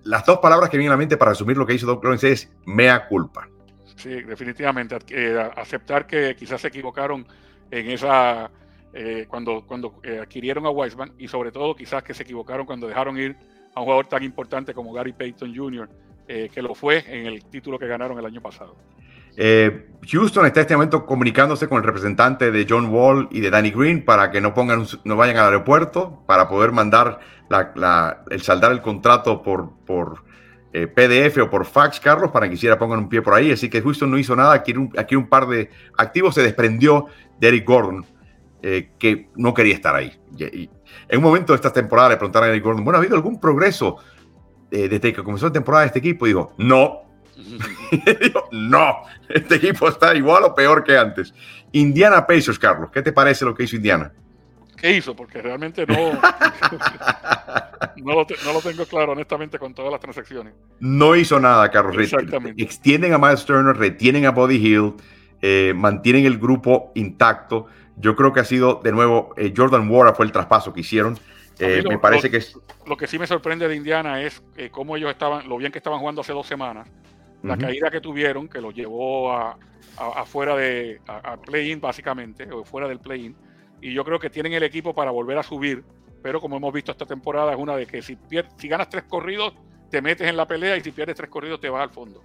[0.04, 2.32] las dos palabras que vienen a la mente para resumir lo que hizo Doc Lawrence
[2.32, 3.46] es mea culpa.
[3.96, 4.96] Sí, definitivamente.
[5.10, 7.26] Eh, aceptar que quizás se equivocaron
[7.70, 8.50] en esa.
[8.92, 13.16] Eh, cuando cuando adquirieron a Wiseman y sobre todo quizás que se equivocaron cuando dejaron
[13.16, 13.36] ir
[13.72, 15.88] a un jugador tan importante como Gary Payton Jr.,
[16.52, 18.76] que lo fue en el título que ganaron el año pasado.
[19.36, 23.70] Houston está en este momento comunicándose con el representante de John Wall y de Danny
[23.70, 27.20] Green para que no pongan no vayan al aeropuerto para poder mandar
[28.30, 30.24] el saldar el contrato por, por
[30.72, 33.50] eh, PDF o por fax, Carlos, para que quisiera pongan un pie por ahí.
[33.50, 34.54] Así que Houston no hizo nada.
[34.54, 37.06] Aquí un, aquí un par de activos se desprendió
[37.40, 38.06] de Eric Gordon,
[38.62, 40.12] eh, que no quería estar ahí.
[40.38, 43.40] En un momento de esta temporada le preguntaron a Eric Gordon, bueno, ¿ha habido algún
[43.40, 43.96] progreso
[44.70, 46.26] eh, desde que comenzó la temporada de este equipo?
[46.26, 47.02] Y dijo, no.
[48.52, 48.96] no,
[49.28, 51.32] este equipo está igual o peor que antes.
[51.72, 54.12] Indiana Pacers, Carlos, ¿qué te parece lo que hizo Indiana?
[54.80, 56.12] qué hizo, porque realmente no,
[57.96, 60.54] no, lo tengo claro, honestamente, con todas las transacciones.
[60.80, 61.96] No hizo nada, Carlos.
[61.98, 62.62] Exactamente.
[62.62, 64.94] Extienden a Miles Turner, retienen a Body Hill,
[65.42, 67.66] eh, mantienen el grupo intacto.
[67.96, 71.18] Yo creo que ha sido, de nuevo, eh, Jordan Wara fue el traspaso que hicieron.
[71.60, 72.58] Eh, me parece que es...
[72.86, 76.00] Lo que sí me sorprende de Indiana es cómo ellos estaban, lo bien que estaban
[76.00, 76.88] jugando hace dos semanas,
[77.42, 79.56] la caída que tuvieron, que los llevó a,
[80.26, 83.36] fuera de, a, play-in básicamente, o fuera del play-in,
[83.80, 85.84] y yo creo que tienen el equipo para volver a subir,
[86.22, 88.18] pero como hemos visto esta temporada es una de que si,
[88.56, 89.54] si ganas tres corridos
[89.90, 92.22] te metes en la pelea y si pierdes tres corridos te vas al fondo.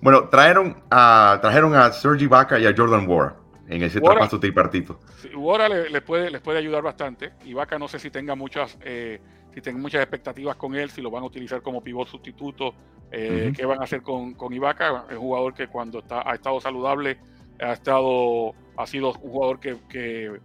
[0.00, 5.00] Bueno, trajeron a, trajeron a Sergi Vaca y a Jordan Ward en ese traspaso tripartito.
[5.34, 9.20] Ward le, puede, les puede ayudar bastante Vaca no sé si tenga muchas eh,
[9.52, 12.74] si tenga muchas expectativas con él, si lo van a utilizar como pivot sustituto,
[13.10, 16.34] eh, qué van a hacer con, con Ibaka, es un jugador que cuando está, ha
[16.34, 17.18] estado saludable
[17.60, 20.38] ha estado ha sido un jugador que, que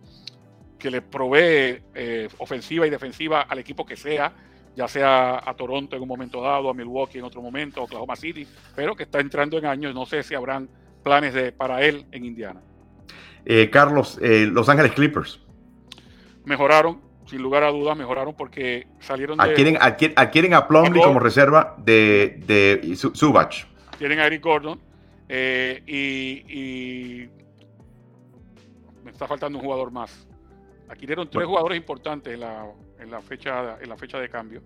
[0.84, 4.34] que le provee eh, ofensiva y defensiva al equipo que sea,
[4.76, 8.18] ya sea a Toronto en un momento dado, a Milwaukee en otro momento, a Oklahoma
[8.18, 8.46] City,
[8.76, 10.68] pero que está entrando en años, no sé si habrán
[11.02, 12.62] planes de, para él en Indiana.
[13.46, 15.40] Eh, Carlos, eh, Los Ángeles Clippers.
[16.46, 19.44] Mejoraron, sin lugar a dudas, mejoraron porque salieron de...
[19.44, 19.78] Adquieren,
[20.16, 23.66] adquieren, a Plumlee como reserva de, de Subach.
[23.98, 24.80] Tienen a Eric Gordon
[25.30, 27.28] y
[29.04, 30.28] me está faltando un jugador más.
[30.90, 32.66] Adquirieron tres jugadores importantes en la,
[33.00, 34.62] en la, fecha, en la fecha de cambio.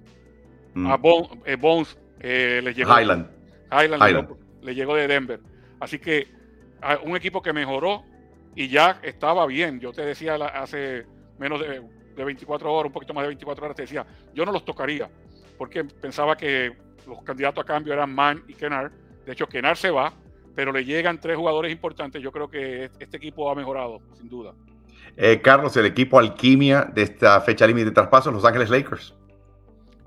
[0.73, 0.88] Mm.
[0.88, 0.99] A
[1.45, 2.99] eh, Bones eh, le llegó.
[2.99, 3.30] Highland.
[3.71, 5.39] Highland, Le, llegó de Denver.
[5.80, 6.28] Así que
[7.03, 8.03] un equipo que mejoró
[8.58, 9.80] y ya estaba bien.
[9.80, 11.05] Yo te decía hace
[11.38, 11.80] menos de,
[12.16, 14.03] 24 horas, un poquito más de 24 horas, te decía,
[14.34, 15.08] yo no los tocaría,
[15.60, 18.91] porque pensaba que los candidatos a cambio eran Mann y Kennard.
[19.24, 20.12] De hecho, Kennard se va,
[20.55, 22.20] pero le llegan tres jugadores importantes.
[22.20, 24.55] Yo creo que este equipo ha mejorado, sin duda.
[25.16, 29.14] Eh, Carlos, el equipo alquimia de esta fecha límite de traspasos, Los Ángeles Lakers.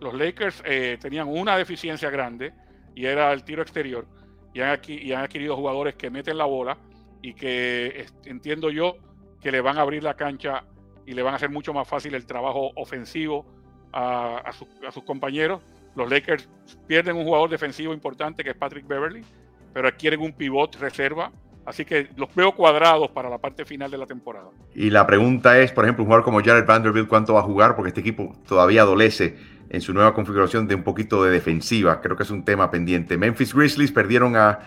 [0.01, 2.53] Los Lakers eh, tenían una deficiencia grande
[2.97, 4.09] y era el tiro exterior.
[4.53, 6.77] Y han, y han adquirido jugadores que meten la bola
[7.23, 8.97] y que entiendo yo
[9.41, 10.65] que le van a abrir la cancha
[11.07, 13.47] y le van a hacer mucho más fácil el trabajo ofensivo
[13.93, 14.53] a,
[14.93, 15.63] sus compañeros.
[15.97, 16.49] Los Lakers
[16.87, 19.25] pierden un jugador defensivo importante que es Patrick Beverly,
[19.73, 21.33] pero adquieren un pivot reserva
[21.67, 24.49] Así que los veo cuadrados para la parte final de la temporada.
[24.75, 27.77] Y la pregunta es, por ejemplo, un jugador como Jared Vanderbilt, ¿cuánto va a jugar?
[27.77, 29.37] Porque este equipo todavía adolece
[29.69, 32.01] en su nueva configuración de un poquito de defensiva.
[32.01, 33.17] Creo que es un tema pendiente.
[33.19, 34.59] Memphis Grizzlies perdieron a,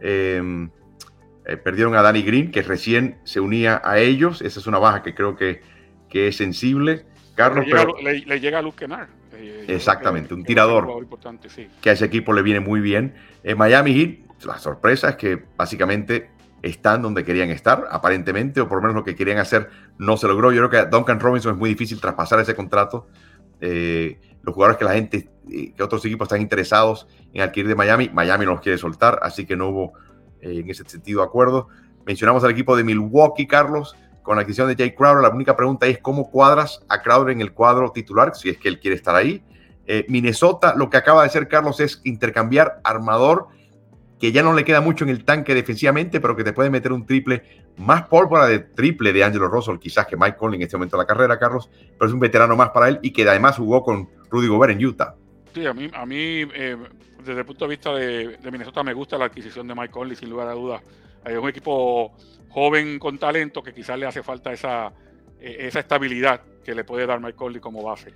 [0.00, 0.70] em,
[1.46, 4.42] eh, perdieron a Danny Green, que recién se unía a ellos.
[4.42, 5.62] Esa es una baja que creo que,
[6.08, 7.06] que es sensible.
[7.36, 7.66] Carlos,
[8.02, 9.08] le, llega, a Luke Kennard.
[9.34, 11.06] Eh, exactamente, un tirador
[11.82, 13.14] que a ese equipo le viene muy bien.
[13.44, 16.30] En Miami Heat, la sorpresa es que básicamente
[16.62, 19.68] están donde querían estar, aparentemente, o por lo menos lo que querían hacer
[19.98, 20.52] no se logró.
[20.52, 23.08] Yo creo que a Duncan Robinson es muy difícil traspasar ese contrato.
[23.60, 27.74] Eh, los jugadores que la gente, eh, que otros equipos están interesados en adquirir de
[27.74, 29.92] Miami, Miami no los quiere soltar, así que no hubo
[30.40, 31.68] eh, en ese sentido acuerdo.
[32.04, 35.22] Mencionamos al equipo de Milwaukee, Carlos, con la adquisición de Jay Crowder.
[35.22, 38.68] La única pregunta es cómo cuadras a Crowder en el cuadro titular, si es que
[38.68, 39.42] él quiere estar ahí.
[40.08, 43.46] Minnesota, lo que acaba de hacer Carlos es intercambiar armador
[44.18, 46.92] que ya no le queda mucho en el tanque defensivamente, pero que te puede meter
[46.92, 47.42] un triple
[47.76, 51.02] más pólvora de triple de Angelo Russell, quizás que Mike Conley en este momento de
[51.02, 51.68] la carrera, Carlos,
[51.98, 54.84] pero es un veterano más para él y que además jugó con Rudy Gobert en
[54.84, 55.14] Utah.
[55.56, 56.76] Sí, a mí, a mí eh,
[57.24, 60.28] desde el punto de vista de, Minnesota me gusta la adquisición de Mike Conley, sin
[60.28, 60.82] lugar a dudas.
[61.24, 62.14] Es un equipo
[62.50, 64.92] joven con talento que quizás le hace falta esa,
[65.40, 68.12] eh, esa estabilidad que le puede dar Mike Conley como base.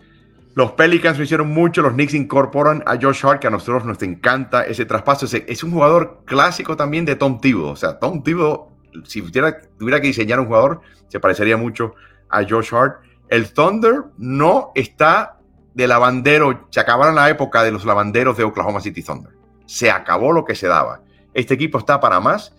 [0.54, 4.02] Los Pelicans lo hicieron mucho, los Knicks incorporan a Josh Hart, que a nosotros nos
[4.02, 5.24] encanta ese traspaso.
[5.24, 7.72] Es, un jugador clásico también de Tom Thibodeau.
[7.72, 8.68] O sea, Tom Thibodeau,
[9.04, 11.94] si tuviera, tuviera que diseñar un jugador, se parecería mucho
[12.28, 13.00] a Josh Hart.
[13.30, 15.39] El Thunder no está
[15.74, 16.66] de lavandero.
[16.70, 19.32] Se acabaron la época de los lavanderos de Oklahoma City Thunder.
[19.66, 21.02] Se acabó lo que se daba.
[21.34, 22.54] Este equipo está para más.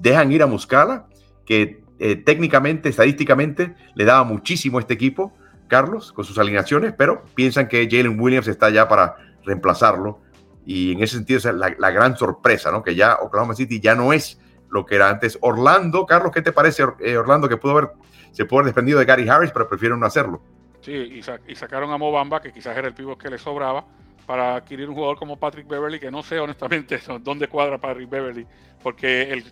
[0.00, 1.06] Dejan ir a Muscala,
[1.44, 5.34] que eh, técnicamente, estadísticamente, le daba muchísimo a este equipo
[5.68, 10.18] Carlos, con sus alineaciones, pero piensan que Jalen Williams está ya para reemplazarlo.
[10.64, 12.82] Y en ese sentido es la, gran sorpresa, ¿no?
[12.82, 14.40] Que ya Oklahoma City ya no es
[14.70, 15.38] lo que era antes.
[15.40, 17.90] Orlando, Carlos, ¿qué te parece eh, Orlando que pudo haber,
[18.32, 20.42] se pudo haber desprendido de Gary Harris, pero prefieren no hacerlo?
[20.80, 23.84] Sí, y, sacaron a Mobamba, que quizás era el pivo que le sobraba,
[24.26, 28.46] para adquirir un jugador como Patrick Beverly, que no sé honestamente dónde cuadra Patrick Beverly,
[28.82, 29.44] porque el,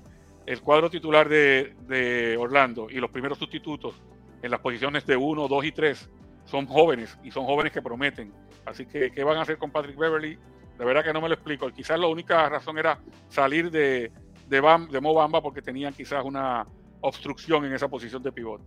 [0.45, 3.95] el cuadro titular de, de Orlando y los primeros sustitutos
[4.43, 6.11] en las posiciones de 1, 2 y 3
[6.45, 8.33] son jóvenes y son jóvenes que prometen.
[8.64, 10.39] Así que, ¿qué van a hacer con Patrick Beverly?
[10.79, 11.70] De verdad que no me lo explico.
[11.70, 12.99] Quizás la única razón era
[13.29, 14.12] salir de,
[14.49, 16.66] de, Mobamba porque tenían quizás una
[17.01, 18.61] obstrucción en esa posición de pivot.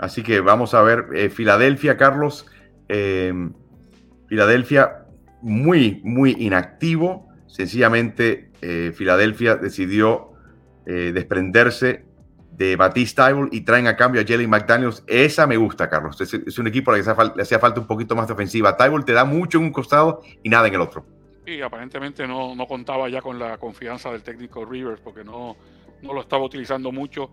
[0.00, 2.46] Así que vamos a ver, eh, Filadelfia, Carlos.
[2.88, 3.34] Eh,
[4.28, 5.04] Filadelfia
[5.42, 7.28] muy, muy inactivo.
[7.46, 10.28] Sencillamente, eh, Filadelfia decidió
[10.86, 12.04] desprenderse
[12.50, 15.04] de Batista y traen a cambio a Jalen McDaniels.
[15.06, 16.20] Esa me gusta, Carlos.
[16.20, 18.76] Es, un equipo al que le hacía falta un poquito más de ofensiva.
[18.76, 21.06] Tybalt te da mucho en un costado y nada en el otro.
[21.46, 25.54] Y aparentemente no, no contaba ya con la confianza del técnico Rivers porque no,
[26.02, 27.30] no lo estaba utilizando mucho.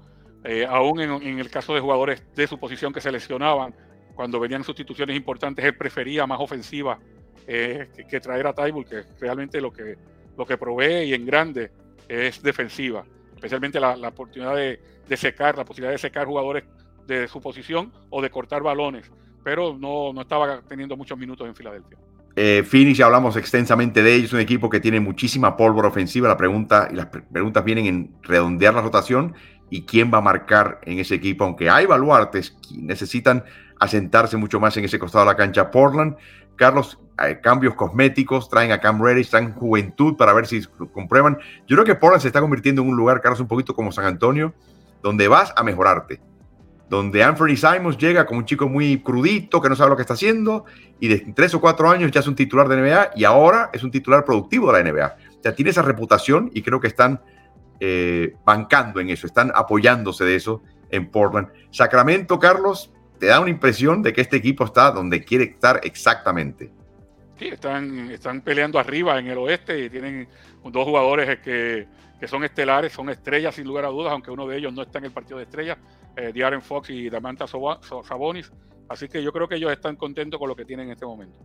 [0.47, 3.75] Eh, aún en, el caso de jugadores de su posición que se lesionaban,
[4.15, 6.97] cuando venían sustituciones importantes, él prefería más ofensiva
[7.45, 9.95] eh, que, traer a Tybalt, que realmente lo que,
[10.37, 11.69] lo que provee y en grande
[12.07, 13.05] es defensiva
[13.37, 16.63] especialmente la, oportunidad de, secar, la posibilidad de secar jugadores
[17.05, 19.09] de su posición o de cortar balones,
[19.43, 21.97] pero no, no estaba teniendo muchos minutos en Filadelfia.
[22.35, 26.27] Eh, Phoenix, ya hablamos extensamente de ellos, un equipo que tiene muchísima pólvora ofensiva.
[26.27, 29.33] La pregunta y las preguntas vienen en redondear la rotación
[29.69, 33.43] y quién va a marcar en ese equipo, aunque hay baluartes que necesitan
[33.79, 35.69] asentarse mucho más en ese costado de la cancha.
[35.69, 36.15] Portland,
[36.55, 36.99] Carlos,
[37.41, 40.63] cambios cosméticos, traen a Cam Reddish, traen juventud para ver si
[40.93, 41.37] comprueban.
[41.67, 44.05] Yo creo que Portland se está convirtiendo en un lugar, Carlos, un poquito como San
[44.05, 44.53] Antonio,
[45.01, 46.21] donde vas a mejorarte.
[46.89, 50.13] Donde Anthony Simons llega como un chico muy crudito, que no sabe lo que está
[50.13, 50.65] haciendo,
[50.99, 53.83] y de tres o cuatro años ya es un titular de NBA y ahora es
[53.83, 55.17] un titular productivo de la NBA.
[55.39, 57.19] O sea, tiene esa reputación y creo que están
[57.79, 61.49] eh, bancando en eso, están apoyándose de eso en Portland.
[61.71, 66.71] Sacramento, Carlos, te da una impresión de que este equipo está donde quiere estar exactamente.
[67.37, 70.27] Sí, están, están peleando arriba en el oeste y tienen
[70.63, 71.87] dos jugadores que,
[72.25, 75.05] son estelares, son estrellas sin lugar a dudas, aunque uno de ellos no está en
[75.05, 75.77] el partido de estrellas,
[76.15, 78.51] eh, Diaren Fox y Damanta Sabonis.
[78.89, 81.37] Así que yo creo que ellos están contentos con lo que tienen en este momento.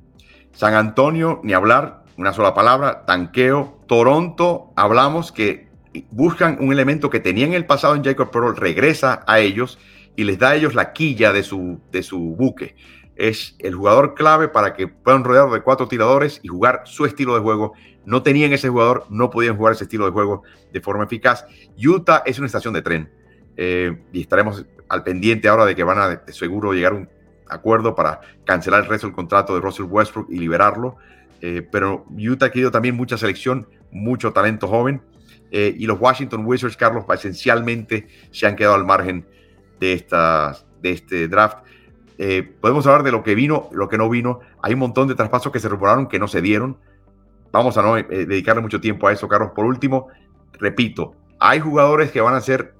[0.52, 3.80] San Antonio, ni hablar, una sola palabra, tanqueo.
[3.86, 5.68] Toronto, hablamos que
[6.10, 9.78] buscan un elemento que tenían en el pasado en Jacob Pearl, regresa a ellos
[10.16, 12.74] y les da a ellos la quilla de su, de su buque
[13.16, 17.34] es el jugador clave para que puedan rodear de cuatro tiradores y jugar su estilo
[17.34, 17.72] de juego.
[18.04, 21.46] No tenían ese jugador, no podían jugar ese estilo de juego de forma eficaz.
[21.76, 23.10] Utah es una estación de tren
[23.56, 27.08] eh, y estaremos al pendiente ahora de que van a de seguro llegar a un
[27.48, 30.96] acuerdo para cancelar el resto del contrato de Russell Westbrook y liberarlo.
[31.40, 35.02] Eh, pero Utah ha querido también mucha selección, mucho talento joven.
[35.54, 39.26] Eh, y los Washington Wizards, Carlos, esencialmente se han quedado al margen
[39.78, 41.58] de, esta, de este draft.
[42.16, 44.40] Eh, podemos hablar de lo que vino, lo que no vino.
[44.62, 46.78] Hay un montón de traspasos que se rumoraron que no se dieron.
[47.52, 49.50] Vamos a no eh, dedicarle mucho tiempo a eso, Carlos.
[49.54, 50.08] Por último,
[50.54, 52.74] repito, hay jugadores que van a ser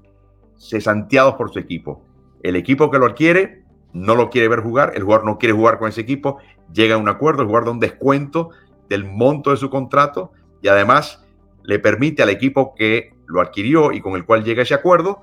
[0.59, 2.03] cesanteados por su equipo.
[2.43, 5.79] El equipo que lo adquiere no lo quiere ver jugar, el jugador no quiere jugar
[5.79, 6.39] con ese equipo,
[6.73, 8.49] llega a un acuerdo, el jugador da un descuento
[8.89, 11.22] del monto de su contrato y además
[11.65, 15.23] le permite al equipo que lo adquirió y con el cual llega ese acuerdo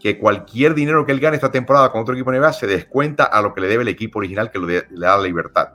[0.00, 3.42] que cualquier dinero que él gane esta temporada con otro equipo NBA se descuenta a
[3.42, 5.72] lo que le debe el equipo original que le da la libertad.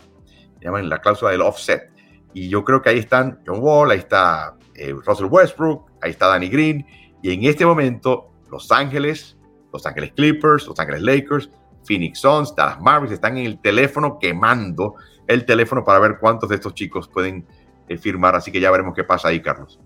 [0.62, 1.92] Llaman la cláusula del offset.
[2.34, 6.28] Y yo creo que ahí están John Wall, ahí está eh, Russell Westbrook, ahí está
[6.28, 6.86] Danny Green.
[7.22, 9.38] Y en este momento, Los Ángeles,
[9.72, 11.50] Los Ángeles Clippers, Los Ángeles Lakers,
[11.86, 14.96] Phoenix Suns, Dallas Mavericks están en el teléfono quemando
[15.28, 17.46] el teléfono para ver cuántos de estos chicos pueden
[17.88, 18.36] eh, firmar.
[18.36, 19.80] Así que ya veremos qué pasa ahí, Carlos.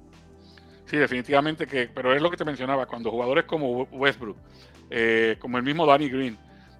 [0.87, 4.37] Sí, definitivamente que, pero es lo que te mencionaba, cuando jugadores como Westbrook,
[4.89, 6.37] eh, como el mismo Danny Green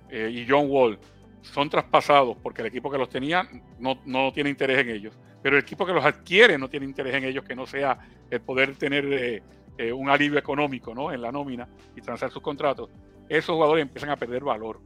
[0.10, 0.98] eh, y John Wall
[1.42, 3.46] son traspasados porque el equipo que los tenía
[3.80, 7.16] no, no, tiene interés en ellos, pero el equipo que los adquiere no tiene interés
[7.16, 8.00] en ellos que no sea
[8.30, 9.44] el poder tener
[9.78, 11.12] eh, un alivio económico ¿no?
[11.12, 12.90] en la nómina y transar sus contratos,
[13.28, 14.80] esos jugadores empiezan a perder valor.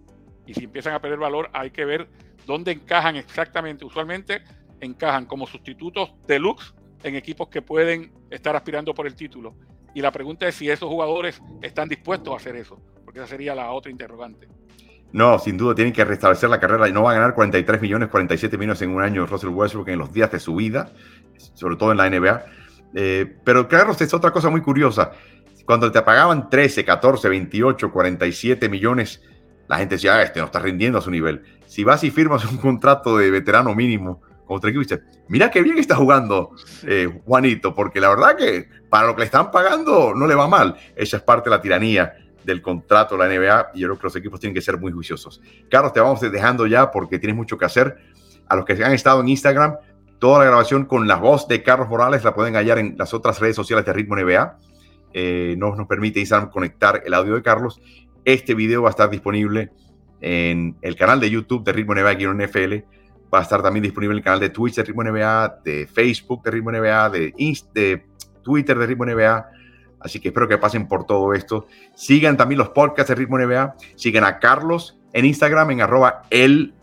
[0.48, 2.10] Y si empiezan a perder valor, hay que ver
[2.48, 3.86] dónde encajan exactamente.
[3.86, 4.42] Usualmente
[4.80, 9.56] encajan como sustitutos deluxe en equipos que pueden estar aspirando por el título.
[9.93, 13.54] Y la pregunta es si esos jugadores están dispuestos a hacer eso, porque esa sería
[13.54, 14.47] la otra interrogante.
[15.14, 18.10] No, sin duda tienen que restablecer la carrera y no va a ganar 43 millones,
[18.10, 20.89] 47 millones en un año Russell Westbrook en los días de su vida,
[21.54, 22.45] sobre todo en la NBA.
[22.95, 25.12] Eh, pero Carlos, es otra cosa muy curiosa.
[25.66, 29.22] Cuando te pagaban 13, 14, 28, 47 millones,
[29.68, 31.43] la gente decía, ah, este no está rindiendo a su nivel.
[31.66, 34.22] Si vas y firmas un contrato de veterano mínimo
[34.52, 36.52] contra equipo, dices, mira qué bien está jugando
[36.86, 40.47] eh, Juanito, porque la verdad que para lo que le están pagando no le va
[40.47, 40.76] mal.
[40.95, 44.04] Esa es parte de la tiranía del contrato de la NBA y yo creo que
[44.04, 45.41] los equipos tienen que ser muy juiciosos.
[45.70, 47.97] Carlos, te vamos dejando ya porque tienes mucho que hacer.
[48.49, 49.78] A los que han estado en Instagram,
[50.20, 53.39] toda la grabación con la voz de Carlos Morales la pueden hallar en las otras
[53.39, 54.58] redes sociales de Ritmo NBA.
[55.14, 57.80] Eh, no nos permite Instagram conectar el audio de Carlos.
[58.26, 59.72] Este video va a estar disponible
[60.20, 63.01] en el canal de YouTube de Ritmo NBA-NFL
[63.34, 66.44] Va a estar también disponible en el canal de Twitch de Ritmo NBA, de Facebook
[66.44, 67.34] de Ritmo NBA, de,
[67.74, 68.06] de
[68.42, 69.50] Twitter de Ritmo NBA.
[70.00, 71.68] Así que espero que pasen por todo esto.
[71.96, 73.76] Sigan también los podcasts de Ritmo NBA.
[73.96, 76.24] Sigan a Carlos en Instagram en arroba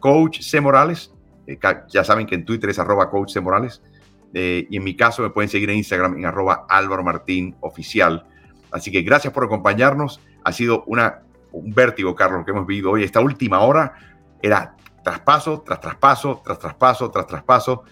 [0.01, 0.61] coach C.
[0.61, 1.13] Morales.
[1.47, 3.41] Eh, ya saben que en Twitter es arroba coach C.
[3.41, 3.83] Morales.
[4.35, 8.27] Eh, y en mi caso me pueden seguir en Instagram en arroba Álvaro Martín Oficial.
[8.71, 10.21] Así que gracias por acompañarnos.
[10.45, 11.23] Ha sido una,
[11.53, 13.03] un vértigo, Carlos, que hemos vivido hoy.
[13.03, 13.95] Esta última hora
[14.43, 14.77] era
[15.09, 17.85] traspaso tras traspaso, tras traspaso, tras traspaso.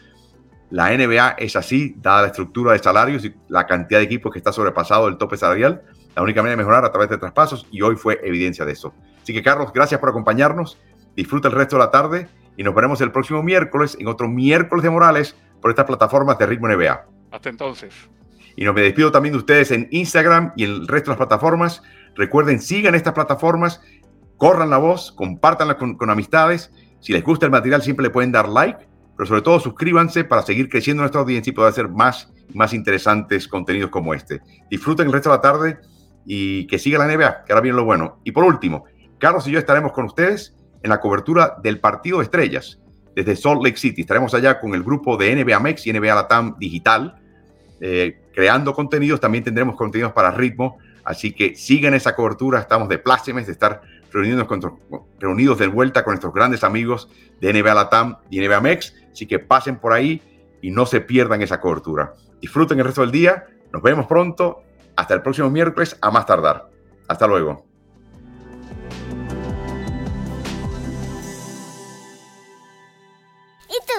[0.68, 4.38] La NBA es así, dada la estructura de salarios y la cantidad de equipos que
[4.38, 5.82] está sobrepasado el tope salarial.
[6.14, 8.92] La única manera de mejorar a través de traspasos y hoy fue evidencia de eso.
[9.22, 10.78] Así que Carlos, gracias por acompañarnos.
[11.14, 14.82] Disfruta el resto de la tarde y nos veremos el próximo miércoles en otro miércoles
[14.82, 17.06] de Morales por estas plataformas de Ritmo NBA.
[17.30, 17.94] Hasta entonces.
[18.56, 21.26] Y nos me despido también de ustedes en Instagram y en el resto de las
[21.26, 21.82] plataformas.
[22.14, 23.80] Recuerden, sigan estas plataformas,
[24.36, 26.70] corran la voz, compártanla con, con amistades
[27.00, 28.86] si les gusta el material, siempre le pueden dar like,
[29.16, 33.48] pero sobre todo suscríbanse para seguir creciendo nuestra audiencia y poder hacer más más interesantes
[33.48, 34.40] contenidos como este.
[34.70, 35.78] Disfruten el resto de la tarde
[36.24, 38.18] y que siga la NBA, que ahora viene lo bueno.
[38.24, 38.84] Y por último,
[39.18, 42.80] Carlos y yo estaremos con ustedes en la cobertura del partido de estrellas
[43.14, 44.02] desde Salt Lake City.
[44.02, 47.16] Estaremos allá con el grupo de NBA Mex y NBA Latam Digital,
[47.80, 49.20] eh, creando contenidos.
[49.20, 50.78] También tendremos contenidos para ritmo.
[51.04, 52.60] Así que sigan esa cobertura.
[52.60, 53.80] Estamos de plácemes de estar
[54.12, 57.08] reunidos de vuelta con nuestros grandes amigos
[57.40, 58.94] de NBA Latam y NBA Mex.
[59.12, 60.22] Así que pasen por ahí
[60.62, 62.14] y no se pierdan esa cobertura.
[62.40, 63.46] Disfruten el resto del día.
[63.72, 64.62] Nos vemos pronto.
[64.96, 66.70] Hasta el próximo miércoles a más tardar.
[67.08, 67.66] Hasta luego.
[73.68, 73.92] ¿Y tú?